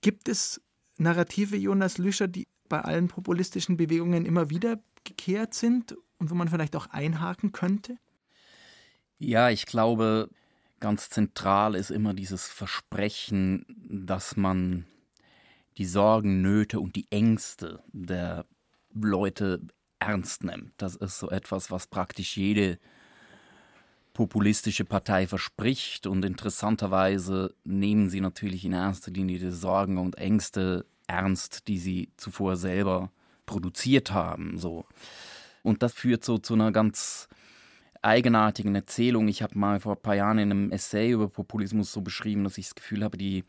[0.00, 0.60] Gibt es
[0.98, 6.48] Narrative, Jonas Lüscher, die bei allen populistischen Bewegungen immer wieder gekehrt sind und wo man
[6.48, 7.96] vielleicht auch einhaken könnte?
[9.18, 10.30] Ja, ich glaube,
[10.80, 14.86] ganz zentral ist immer dieses Versprechen, dass man
[15.78, 18.46] die Sorgen, Nöte und die Ängste der
[18.92, 19.60] Leute
[20.02, 20.72] ernst nimmt.
[20.76, 22.78] Das ist so etwas, was praktisch jede
[24.12, 26.06] populistische Partei verspricht.
[26.06, 32.10] Und interessanterweise nehmen sie natürlich in erster Linie die Sorgen und Ängste ernst, die sie
[32.16, 33.10] zuvor selber
[33.46, 34.58] produziert haben.
[34.58, 34.84] So.
[35.62, 37.28] Und das führt so zu einer ganz
[38.02, 39.28] eigenartigen Erzählung.
[39.28, 42.58] Ich habe mal vor ein paar Jahren in einem Essay über Populismus so beschrieben, dass
[42.58, 43.44] ich das Gefühl habe, die,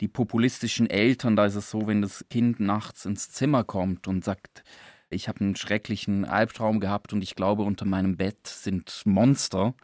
[0.00, 4.24] die populistischen Eltern, da ist es so, wenn das Kind nachts ins Zimmer kommt und
[4.24, 4.62] sagt,
[5.10, 9.74] ich habe einen schrecklichen Albtraum gehabt und ich glaube, unter meinem Bett sind Monster.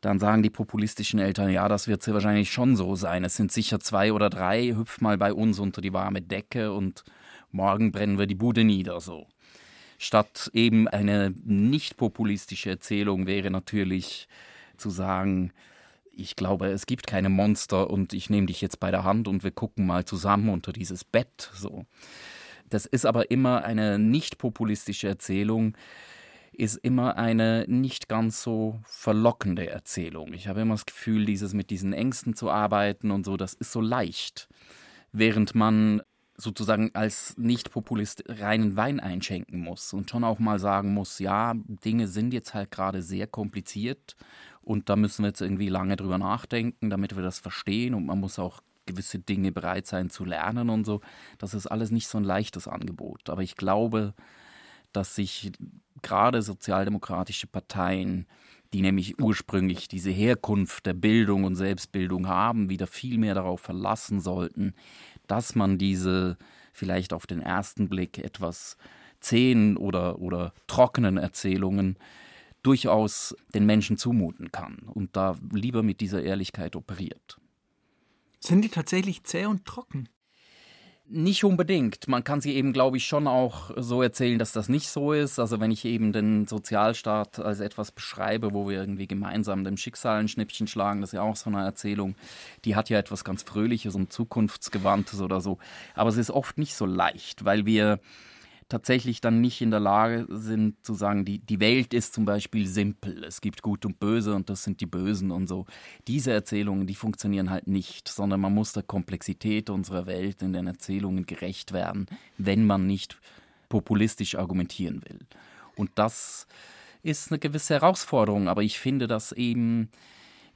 [0.00, 3.24] Dann sagen die populistischen Eltern, ja, das wird sehr wahrscheinlich schon so sein.
[3.24, 7.04] Es sind sicher zwei oder drei, hüpf mal bei uns unter die warme Decke und
[7.50, 9.26] morgen brennen wir die Bude nieder, so.
[9.96, 14.28] Statt eben eine nicht populistische Erzählung wäre natürlich
[14.76, 15.52] zu sagen,
[16.12, 19.42] ich glaube, es gibt keine Monster und ich nehme dich jetzt bei der Hand und
[19.42, 21.86] wir gucken mal zusammen unter dieses Bett, so.
[22.68, 25.76] Das ist aber immer eine nicht populistische Erzählung,
[26.52, 30.32] ist immer eine nicht ganz so verlockende Erzählung.
[30.32, 33.72] Ich habe immer das Gefühl, dieses mit diesen Ängsten zu arbeiten und so, das ist
[33.72, 34.48] so leicht.
[35.12, 36.02] Während man
[36.36, 42.08] sozusagen als Nicht-Populist reinen Wein einschenken muss und schon auch mal sagen muss, ja, Dinge
[42.08, 44.16] sind jetzt halt gerade sehr kompliziert
[44.62, 48.18] und da müssen wir jetzt irgendwie lange drüber nachdenken, damit wir das verstehen und man
[48.18, 51.00] muss auch gewisse Dinge bereit sein zu lernen und so.
[51.38, 53.30] Das ist alles nicht so ein leichtes Angebot.
[53.30, 54.14] Aber ich glaube,
[54.92, 55.52] dass sich
[56.02, 58.26] gerade sozialdemokratische Parteien,
[58.72, 64.20] die nämlich ursprünglich diese Herkunft der Bildung und Selbstbildung haben, wieder viel mehr darauf verlassen
[64.20, 64.74] sollten,
[65.26, 66.36] dass man diese
[66.72, 68.76] vielleicht auf den ersten Blick etwas
[69.20, 71.96] zähen oder, oder trockenen Erzählungen
[72.62, 77.38] durchaus den Menschen zumuten kann und da lieber mit dieser Ehrlichkeit operiert.
[78.46, 80.10] Sind die tatsächlich zäh und trocken?
[81.06, 82.08] Nicht unbedingt.
[82.08, 85.38] Man kann sie eben, glaube ich, schon auch so erzählen, dass das nicht so ist.
[85.38, 90.20] Also wenn ich eben den Sozialstaat als etwas beschreibe, wo wir irgendwie gemeinsam dem Schicksal
[90.20, 92.16] ein Schnippchen schlagen, das ist ja auch so eine Erzählung,
[92.66, 95.56] die hat ja etwas ganz Fröhliches und Zukunftsgewandtes oder so.
[95.94, 97.98] Aber es ist oft nicht so leicht, weil wir
[98.68, 102.66] tatsächlich dann nicht in der Lage sind zu sagen, die, die Welt ist zum Beispiel
[102.66, 105.66] simpel, es gibt Gut und Böse und das sind die Bösen und so.
[106.06, 110.66] Diese Erzählungen, die funktionieren halt nicht, sondern man muss der Komplexität unserer Welt in den
[110.66, 112.06] Erzählungen gerecht werden,
[112.38, 113.18] wenn man nicht
[113.68, 115.20] populistisch argumentieren will.
[115.76, 116.46] Und das
[117.02, 119.90] ist eine gewisse Herausforderung, aber ich finde das eben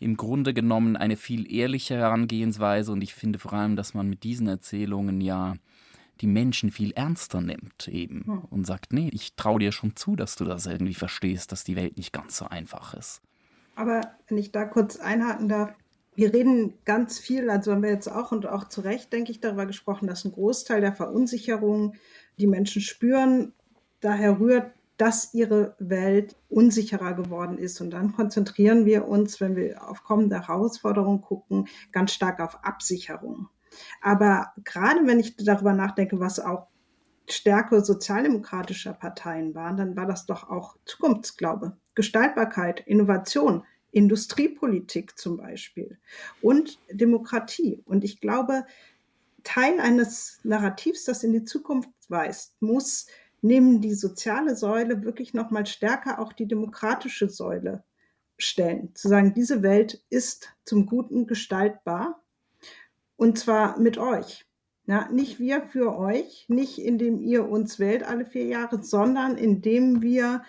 [0.00, 4.22] im Grunde genommen eine viel ehrliche Herangehensweise und ich finde vor allem, dass man mit
[4.22, 5.56] diesen Erzählungen ja
[6.20, 8.38] die Menschen viel ernster nimmt eben hm.
[8.50, 11.76] und sagt, nee, ich traue dir schon zu, dass du das irgendwie verstehst, dass die
[11.76, 13.20] Welt nicht ganz so einfach ist.
[13.74, 15.72] Aber wenn ich da kurz einhaken darf,
[16.16, 19.38] wir reden ganz viel, also haben wir jetzt auch und auch zu Recht, denke ich,
[19.40, 21.94] darüber gesprochen, dass ein Großteil der Verunsicherung,
[22.38, 23.52] die Menschen spüren,
[24.00, 27.80] daher rührt, dass ihre Welt unsicherer geworden ist.
[27.80, 33.48] Und dann konzentrieren wir uns, wenn wir auf kommende Herausforderungen gucken, ganz stark auf Absicherung.
[34.00, 36.68] Aber gerade wenn ich darüber nachdenke, was auch
[37.28, 45.98] Stärke sozialdemokratischer Parteien waren, dann war das doch auch Zukunftsglaube, Gestaltbarkeit, Innovation, Industriepolitik zum Beispiel
[46.40, 47.82] und Demokratie.
[47.84, 48.64] Und ich glaube,
[49.44, 53.06] Teil eines Narrativs, das in die Zukunft weist, muss
[53.40, 57.84] neben die soziale Säule wirklich noch mal stärker auch die demokratische Säule
[58.36, 58.94] stellen.
[58.94, 62.22] Zu sagen, diese Welt ist zum Guten gestaltbar
[63.18, 64.46] und zwar mit euch.
[64.86, 70.00] Ja, nicht wir für euch, nicht indem ihr uns wählt alle vier Jahre, sondern indem
[70.00, 70.42] wir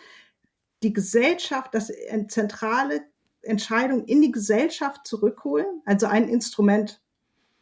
[0.82, 1.92] die Gesellschaft, das
[2.30, 3.02] zentrale
[3.42, 7.02] Entscheidung in die Gesellschaft zurückholen, also ein Instrument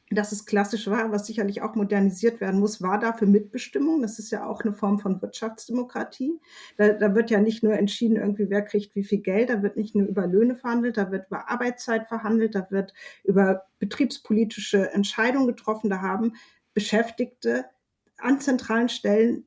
[0.10, 4.02] dass es klassisch war, was sicherlich auch modernisiert werden muss, war da für Mitbestimmung.
[4.02, 6.40] Das ist ja auch eine Form von Wirtschaftsdemokratie.
[6.78, 9.76] Da, da, wird ja nicht nur entschieden, irgendwie, wer kriegt wie viel Geld, da wird
[9.76, 12.94] nicht nur über Löhne verhandelt, da wird über Arbeitszeit verhandelt, da wird
[13.26, 15.90] über betriebspolitische Entscheidungen getroffen.
[15.90, 16.34] Da haben
[16.74, 17.66] Beschäftigte
[18.18, 19.46] an zentralen Stellen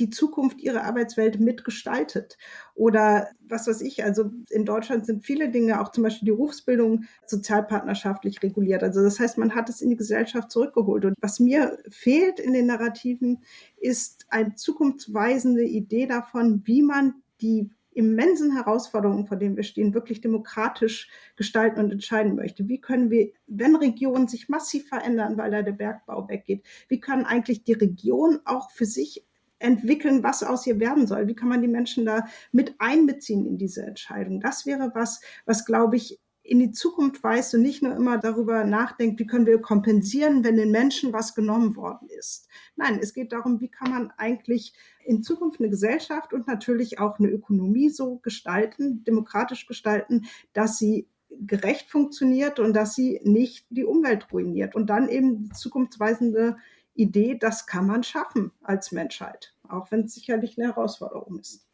[0.00, 2.38] die Zukunft ihrer Arbeitswelt mitgestaltet.
[2.74, 7.04] Oder was weiß ich, also in Deutschland sind viele Dinge, auch zum Beispiel die Berufsbildung,
[7.26, 8.82] sozialpartnerschaftlich reguliert.
[8.82, 11.04] Also das heißt, man hat es in die Gesellschaft zurückgeholt.
[11.04, 13.38] Und was mir fehlt in den Narrativen,
[13.78, 20.20] ist eine zukunftsweisende Idee davon, wie man die immensen Herausforderungen, vor denen wir stehen, wirklich
[20.20, 22.68] demokratisch gestalten und entscheiden möchte.
[22.68, 27.24] Wie können wir, wenn Regionen sich massiv verändern, weil da der Bergbau weggeht, wie können
[27.24, 29.26] eigentlich die Regionen auch für sich
[29.60, 31.28] entwickeln, was aus ihr werden soll.
[31.28, 34.40] Wie kann man die Menschen da mit einbeziehen in diese Entscheidung?
[34.40, 38.64] Das wäre was, was glaube ich in die Zukunft weist und nicht nur immer darüber
[38.64, 42.48] nachdenkt, wie können wir kompensieren, wenn den Menschen was genommen worden ist.
[42.74, 44.72] Nein, es geht darum, wie kann man eigentlich
[45.04, 51.06] in Zukunft eine Gesellschaft und natürlich auch eine Ökonomie so gestalten, demokratisch gestalten, dass sie
[51.28, 56.56] gerecht funktioniert und dass sie nicht die Umwelt ruiniert und dann eben zukunftsweisende
[57.00, 61.66] Idee, das kann man schaffen als Menschheit, auch wenn es sicherlich eine Herausforderung ist.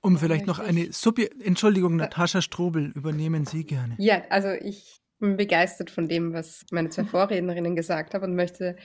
[0.00, 3.94] Um vielleicht noch eine Subi Entschuldigung, Natascha Strobel, übernehmen Sie gerne.
[3.98, 8.76] Ja, also ich bin begeistert von dem, was meine zwei Vorrednerinnen gesagt haben und möchte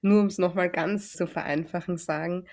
[0.00, 2.46] nur, um es nochmal ganz zu vereinfachen, sagen,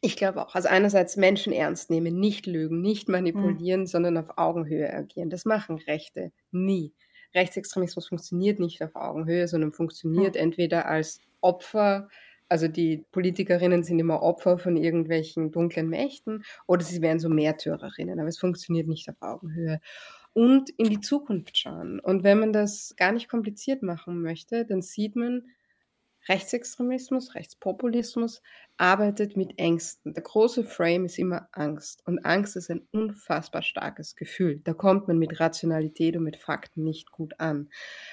[0.00, 3.86] ich glaube auch, also einerseits Menschen ernst nehmen, nicht lügen, nicht manipulieren, mhm.
[3.86, 5.30] sondern auf Augenhöhe agieren.
[5.30, 6.94] Das machen Rechte nie.
[7.34, 10.40] Rechtsextremismus funktioniert nicht auf Augenhöhe, sondern funktioniert mhm.
[10.40, 12.08] entweder als Opfer,
[12.48, 18.18] also die Politikerinnen sind immer Opfer von irgendwelchen dunklen Mächten oder sie wären so Märtyrerinnen,
[18.18, 19.80] aber es funktioniert nicht auf Augenhöhe.
[20.34, 22.00] Und in die Zukunft schauen.
[22.00, 25.48] Und wenn man das gar nicht kompliziert machen möchte, dann sieht man,
[26.28, 28.42] Rechtsextremismus, Rechtspopulismus
[28.76, 30.12] arbeitet mit Ängsten.
[30.12, 32.06] Der große Frame ist immer Angst.
[32.06, 34.60] Und Angst ist ein unfassbar starkes Gefühl.
[34.62, 37.70] Da kommt man mit Rationalität und mit Fakten nicht gut an.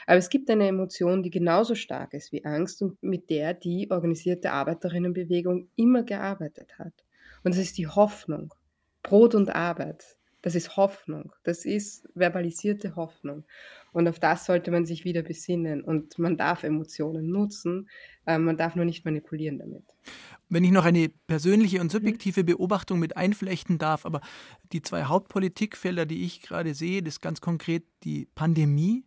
[0.07, 3.91] Aber es gibt eine Emotion, die genauso stark ist wie Angst und mit der die
[3.91, 6.93] organisierte Arbeiterinnenbewegung immer gearbeitet hat.
[7.43, 8.53] Und das ist die Hoffnung.
[9.03, 10.17] Brot und Arbeit.
[10.41, 11.33] Das ist Hoffnung.
[11.43, 13.45] Das ist verbalisierte Hoffnung.
[13.95, 15.81] Und auf das sollte man sich wieder besinnen.
[15.81, 17.89] Und man darf Emotionen nutzen,
[18.25, 19.85] äh, man darf nur nicht manipulieren damit.
[20.49, 24.19] Wenn ich noch eine persönliche und subjektive Beobachtung mit einflechten darf, aber
[24.73, 29.05] die zwei Hauptpolitikfelder, die ich gerade sehe, das ist ganz konkret die Pandemie.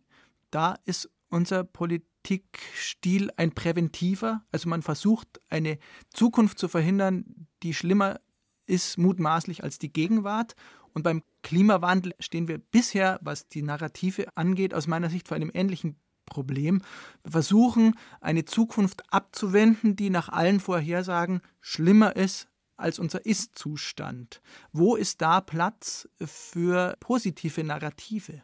[0.49, 4.43] Da ist unser Politikstil ein präventiver.
[4.51, 5.77] Also man versucht, eine
[6.09, 8.21] Zukunft zu verhindern, die schlimmer
[8.65, 10.55] ist mutmaßlich als die Gegenwart.
[10.93, 15.51] Und beim Klimawandel stehen wir bisher, was die Narrative angeht, aus meiner Sicht vor einem
[15.53, 16.81] ähnlichen Problem.
[17.23, 24.41] Wir versuchen, eine Zukunft abzuwenden, die nach allen Vorhersagen schlimmer ist als unser Ist-Zustand.
[24.71, 28.43] Wo ist da Platz für positive Narrative?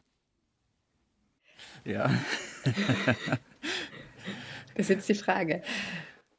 [1.86, 2.12] Ja.
[2.64, 2.76] das
[4.76, 5.62] ist jetzt die Frage.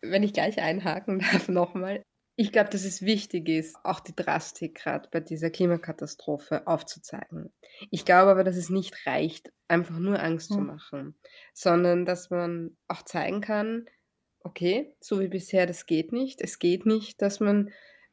[0.03, 2.03] Wenn ich gleich einhaken darf nochmal.
[2.39, 7.51] Ich glaube, dass es wichtig ist, auch die Drastik gerade bei dieser Klimakatastrophe aufzuzeigen.
[7.91, 10.57] Ich glaube aber, dass es nicht reicht, einfach nur Angst hm.
[10.57, 11.15] zu machen,
[11.55, 13.87] sondern dass man auch zeigen kann,
[14.41, 16.41] okay, so wie bisher, das geht nicht.
[16.43, 17.71] Es geht nicht, dass man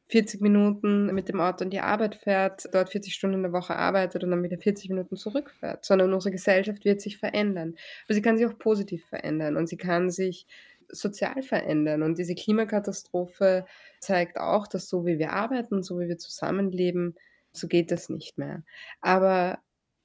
[0.08, 3.74] 40 Minuten mit dem Auto in die Arbeit fährt, dort 40 Stunden in der Woche
[3.76, 7.74] arbeitet und dann wieder 40 Minuten zurückfährt, sondern unsere Gesellschaft wird sich verändern.
[8.04, 10.46] Aber sie kann sich auch positiv verändern und sie kann sich
[10.88, 12.02] sozial verändern.
[12.02, 13.66] Und diese Klimakatastrophe
[14.00, 17.16] zeigt auch, dass so wie wir arbeiten, so wie wir zusammenleben,
[17.52, 18.64] so geht das nicht mehr.
[19.00, 19.58] Aber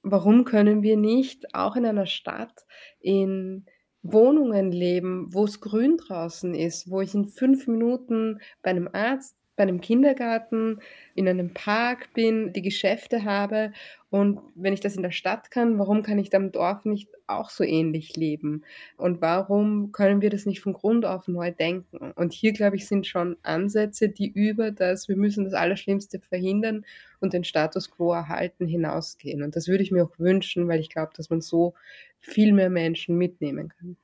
[0.04, 2.66] warum können wir nicht auch in einer Stadt
[3.00, 3.66] in
[4.02, 9.36] Wohnungen leben, wo es grün draußen ist, wo ich in fünf Minuten bei einem Arzt
[9.60, 10.80] bei einem Kindergarten,
[11.16, 13.74] in einem Park bin, die Geschäfte habe.
[14.10, 17.10] Und wenn ich das in der Stadt kann, warum kann ich da im Dorf nicht
[17.28, 18.64] auch so ähnlich leben?
[18.96, 22.14] Und warum können wir das nicht von Grund auf neu denken?
[22.16, 26.86] Und hier, glaube ich, sind schon Ansätze, die über das, wir müssen das Allerschlimmste verhindern
[27.20, 29.44] und den Status quo erhalten, hinausgehen.
[29.44, 31.74] Und das würde ich mir auch wünschen, weil ich glaube, dass man so
[32.22, 33.98] viel mehr Menschen mitnehmen kann.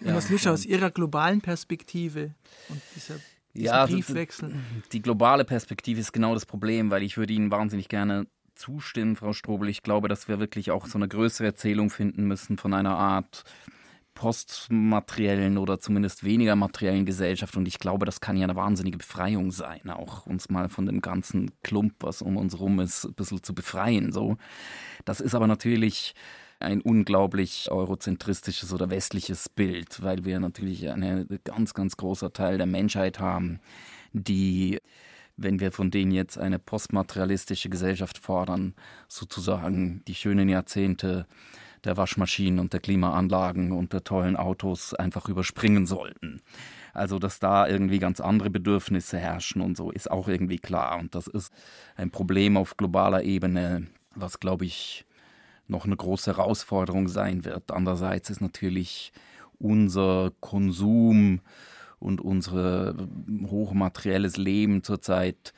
[0.00, 2.30] Ja, was Lischa aus Ihrer globalen Perspektive
[2.70, 3.16] und dieser
[3.54, 4.48] ja, Briefwechsel.
[4.48, 4.58] Also
[4.92, 9.32] die globale Perspektive ist genau das Problem, weil ich würde Ihnen wahnsinnig gerne zustimmen, Frau
[9.32, 9.68] Strobel.
[9.68, 13.44] Ich glaube, dass wir wirklich auch so eine größere Erzählung finden müssen von einer Art
[14.14, 17.56] postmateriellen oder zumindest weniger materiellen Gesellschaft.
[17.56, 21.00] Und ich glaube, das kann ja eine wahnsinnige Befreiung sein, auch uns mal von dem
[21.00, 24.12] ganzen Klump, was um uns rum ist, ein bisschen zu befreien.
[24.12, 24.36] So.
[25.04, 26.14] Das ist aber natürlich
[26.62, 32.66] ein unglaublich eurozentristisches oder westliches Bild, weil wir natürlich ein ganz, ganz großer Teil der
[32.66, 33.60] Menschheit haben,
[34.12, 34.78] die
[35.36, 38.74] wenn wir von denen jetzt eine postmaterialistische Gesellschaft fordern,
[39.08, 41.26] sozusagen die schönen Jahrzehnte
[41.84, 46.40] der Waschmaschinen und der Klimaanlagen und der tollen Autos einfach überspringen sollten.
[46.94, 50.98] Also, dass da irgendwie ganz andere Bedürfnisse herrschen und so, ist auch irgendwie klar.
[50.98, 51.52] Und das ist
[51.96, 55.06] ein Problem auf globaler Ebene, was, glaube ich,
[55.68, 57.70] noch eine große Herausforderung sein wird.
[57.70, 59.12] Andererseits ist natürlich
[59.58, 61.40] unser Konsum
[61.98, 62.94] und unser
[63.46, 65.54] hochmaterielles Leben zurzeit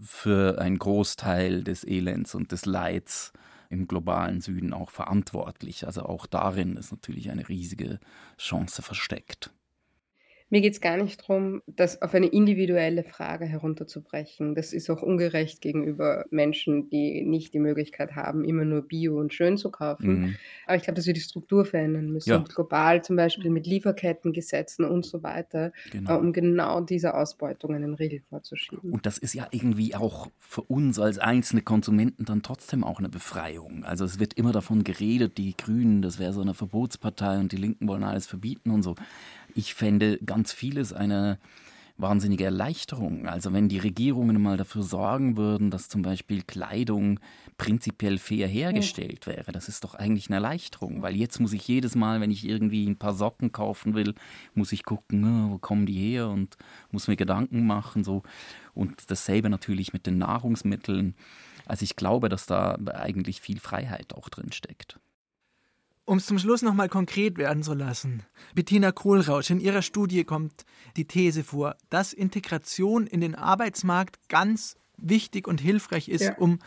[0.00, 3.32] für einen Großteil des Elends und des Leids
[3.70, 5.86] im globalen Süden auch verantwortlich.
[5.86, 8.00] Also auch darin ist natürlich eine riesige
[8.36, 9.53] Chance versteckt.
[10.50, 14.54] Mir geht es gar nicht darum, das auf eine individuelle Frage herunterzubrechen.
[14.54, 19.32] Das ist auch ungerecht gegenüber Menschen, die nicht die Möglichkeit haben, immer nur Bio und
[19.32, 20.20] schön zu kaufen.
[20.20, 20.36] Mhm.
[20.66, 22.30] Aber ich glaube, dass wir die Struktur verändern müssen.
[22.30, 22.38] Ja.
[22.38, 26.14] global zum Beispiel mit Lieferkettengesetzen und so weiter, genau.
[26.14, 28.92] Äh, um genau diese Ausbeutung einen Riegel vorzuschieben.
[28.92, 33.08] Und das ist ja irgendwie auch für uns als einzelne Konsumenten dann trotzdem auch eine
[33.08, 33.84] Befreiung.
[33.84, 37.56] Also es wird immer davon geredet, die Grünen, das wäre so eine Verbotspartei und die
[37.56, 38.94] Linken wollen alles verbieten und so.
[39.54, 41.38] Ich fände ganz vieles eine
[41.96, 43.28] wahnsinnige Erleichterung.
[43.28, 47.20] Also wenn die Regierungen mal dafür sorgen würden, dass zum Beispiel Kleidung
[47.56, 51.94] prinzipiell fair hergestellt wäre, das ist doch eigentlich eine Erleichterung, weil jetzt muss ich jedes
[51.94, 54.14] Mal, wenn ich irgendwie ein paar Socken kaufen will,
[54.54, 56.56] muss ich gucken, ah, wo kommen die her und
[56.90, 58.24] muss mir Gedanken machen so
[58.74, 61.14] und dasselbe natürlich mit den Nahrungsmitteln.
[61.64, 64.98] Also ich glaube, dass da eigentlich viel Freiheit auch drin steckt.
[66.06, 68.24] Um es zum Schluss nochmal konkret werden zu lassen.
[68.54, 70.64] Bettina Kohlrausch, in ihrer Studie kommt
[70.96, 76.36] die These vor, dass Integration in den Arbeitsmarkt ganz wichtig und hilfreich ist, ja.
[76.36, 76.58] um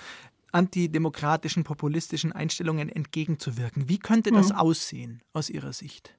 [0.52, 3.90] antidemokratischen, populistischen Einstellungen entgegenzuwirken.
[3.90, 4.56] Wie könnte das mhm.
[4.56, 6.18] aussehen aus Ihrer Sicht?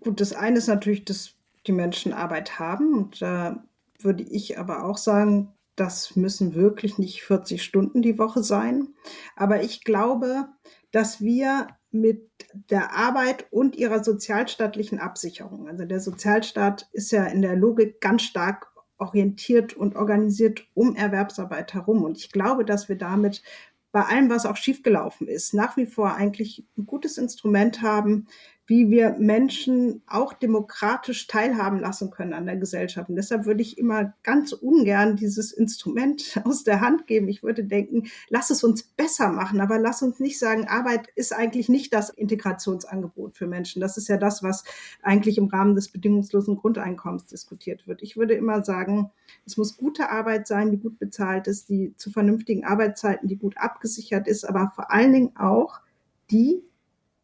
[0.00, 1.34] Gut, das eine ist natürlich, dass
[1.66, 2.94] die Menschen Arbeit haben.
[2.94, 3.64] Und da
[3.98, 8.88] würde ich aber auch sagen, das müssen wirklich nicht 40 Stunden die Woche sein.
[9.36, 10.48] Aber ich glaube,
[10.92, 12.30] dass wir mit
[12.70, 18.22] der Arbeit und ihrer sozialstaatlichen Absicherung, also der Sozialstaat ist ja in der Logik ganz
[18.22, 18.68] stark
[18.98, 22.04] orientiert und organisiert um Erwerbsarbeit herum.
[22.04, 23.42] Und ich glaube, dass wir damit
[23.90, 28.26] bei allem, was auch schiefgelaufen ist, nach wie vor eigentlich ein gutes Instrument haben,
[28.72, 33.10] wie wir Menschen auch demokratisch teilhaben lassen können an der Gesellschaft.
[33.10, 37.28] Und deshalb würde ich immer ganz ungern dieses Instrument aus der Hand geben.
[37.28, 41.34] Ich würde denken, lass es uns besser machen, aber lass uns nicht sagen, Arbeit ist
[41.34, 43.80] eigentlich nicht das Integrationsangebot für Menschen.
[43.82, 44.64] Das ist ja das, was
[45.02, 48.02] eigentlich im Rahmen des bedingungslosen Grundeinkommens diskutiert wird.
[48.02, 49.10] Ich würde immer sagen,
[49.44, 53.58] es muss gute Arbeit sein, die gut bezahlt ist, die zu vernünftigen Arbeitszeiten, die gut
[53.58, 55.80] abgesichert ist, aber vor allen Dingen auch
[56.30, 56.62] die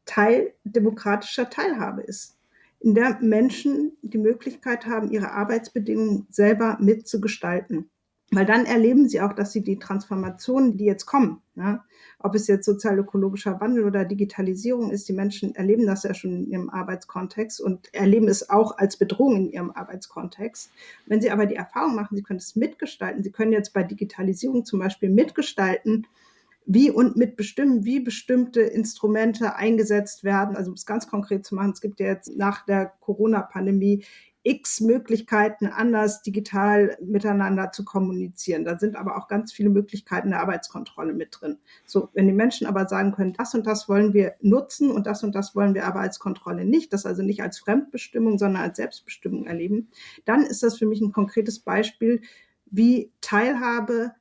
[0.08, 2.36] Teil demokratischer Teilhabe ist,
[2.80, 7.90] in der Menschen die Möglichkeit haben, ihre Arbeitsbedingungen selber mitzugestalten.
[8.30, 11.84] Weil dann erleben sie auch, dass sie die Transformationen, die jetzt kommen, ja,
[12.18, 16.46] ob es jetzt sozial-ökologischer Wandel oder Digitalisierung ist, die Menschen erleben das ja schon in
[16.46, 20.70] ihrem Arbeitskontext und erleben es auch als Bedrohung in ihrem Arbeitskontext.
[21.06, 24.66] Wenn sie aber die Erfahrung machen, sie können es mitgestalten, sie können jetzt bei Digitalisierung
[24.66, 26.06] zum Beispiel mitgestalten,
[26.70, 30.54] wie und mitbestimmen, wie bestimmte Instrumente eingesetzt werden.
[30.54, 34.04] Also um es ganz konkret zu machen, es gibt ja jetzt nach der Corona-Pandemie
[34.42, 38.66] x Möglichkeiten, anders digital miteinander zu kommunizieren.
[38.66, 41.56] Da sind aber auch ganz viele Möglichkeiten der Arbeitskontrolle mit drin.
[41.86, 45.24] So, wenn die Menschen aber sagen können, das und das wollen wir nutzen und das
[45.24, 48.76] und das wollen wir aber als Kontrolle nicht, das also nicht als Fremdbestimmung, sondern als
[48.76, 49.88] Selbstbestimmung erleben,
[50.26, 52.20] dann ist das für mich ein konkretes Beispiel,
[52.70, 54.12] wie Teilhabe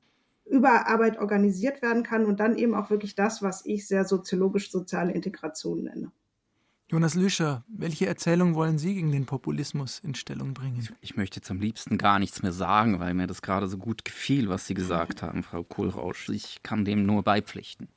[0.50, 4.72] über Arbeit organisiert werden kann und dann eben auch wirklich das, was ich sehr soziologisch
[4.72, 6.12] soziale Integration nenne.
[6.90, 10.88] Jonas Lüscher, welche Erzählung wollen Sie gegen den Populismus in Stellung bringen?
[11.02, 14.06] Ich möchte jetzt am liebsten gar nichts mehr sagen, weil mir das gerade so gut
[14.06, 16.30] gefiel, was Sie gesagt haben, Frau Kohlrausch.
[16.30, 17.90] Ich kann dem nur beipflichten.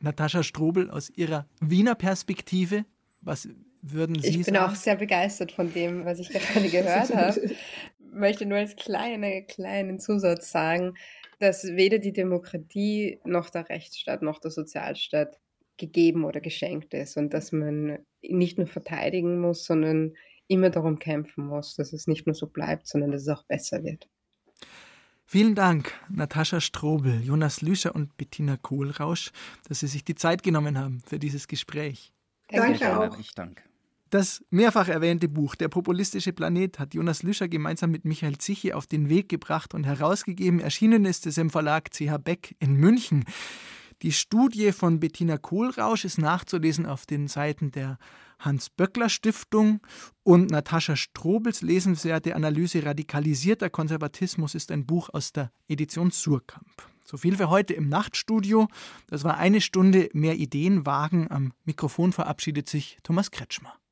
[0.00, 2.84] Natascha Strobel, aus Ihrer Wiener Perspektive,
[3.22, 3.48] was
[3.80, 4.40] würden Sie sagen?
[4.40, 4.70] Ich bin sagen?
[4.70, 7.40] auch sehr begeistert von dem, was ich gerade gehört habe.
[7.40, 7.56] Ich
[8.12, 10.94] möchte nur als kleine, kleinen Zusatz sagen,
[11.38, 15.38] dass weder die Demokratie noch der Rechtsstaat noch der Sozialstaat
[15.76, 20.14] gegeben oder geschenkt ist und dass man nicht nur verteidigen muss, sondern
[20.48, 23.84] immer darum kämpfen muss, dass es nicht nur so bleibt, sondern dass es auch besser
[23.84, 24.08] wird.
[25.28, 29.32] Vielen Dank, Natascha Strobel, Jonas Lüscher und Bettina Kohlrausch,
[29.68, 32.12] dass Sie sich die Zeit genommen haben für dieses Gespräch.
[32.48, 33.18] Danke, Danke auch.
[33.18, 33.64] Ich danke.
[34.10, 38.86] Das mehrfach erwähnte Buch Der populistische Planet hat Jonas Lüscher gemeinsam mit Michael Zichi auf
[38.86, 40.60] den Weg gebracht und herausgegeben.
[40.60, 43.24] Erschienen ist es im Verlag CH Beck in München.
[44.02, 47.98] Die Studie von Bettina Kohlrausch ist nachzulesen auf den Seiten der
[48.38, 49.80] Hans-Böckler-Stiftung
[50.22, 56.66] und Natascha Strobels lesenswerte Analyse Radikalisierter Konservatismus ist ein Buch aus der Edition Surkamp.
[57.04, 58.68] So viel für heute im Nachtstudio.
[59.06, 61.30] Das war eine Stunde mehr Ideen wagen.
[61.30, 63.76] Am Mikrofon verabschiedet sich Thomas Kretschmer.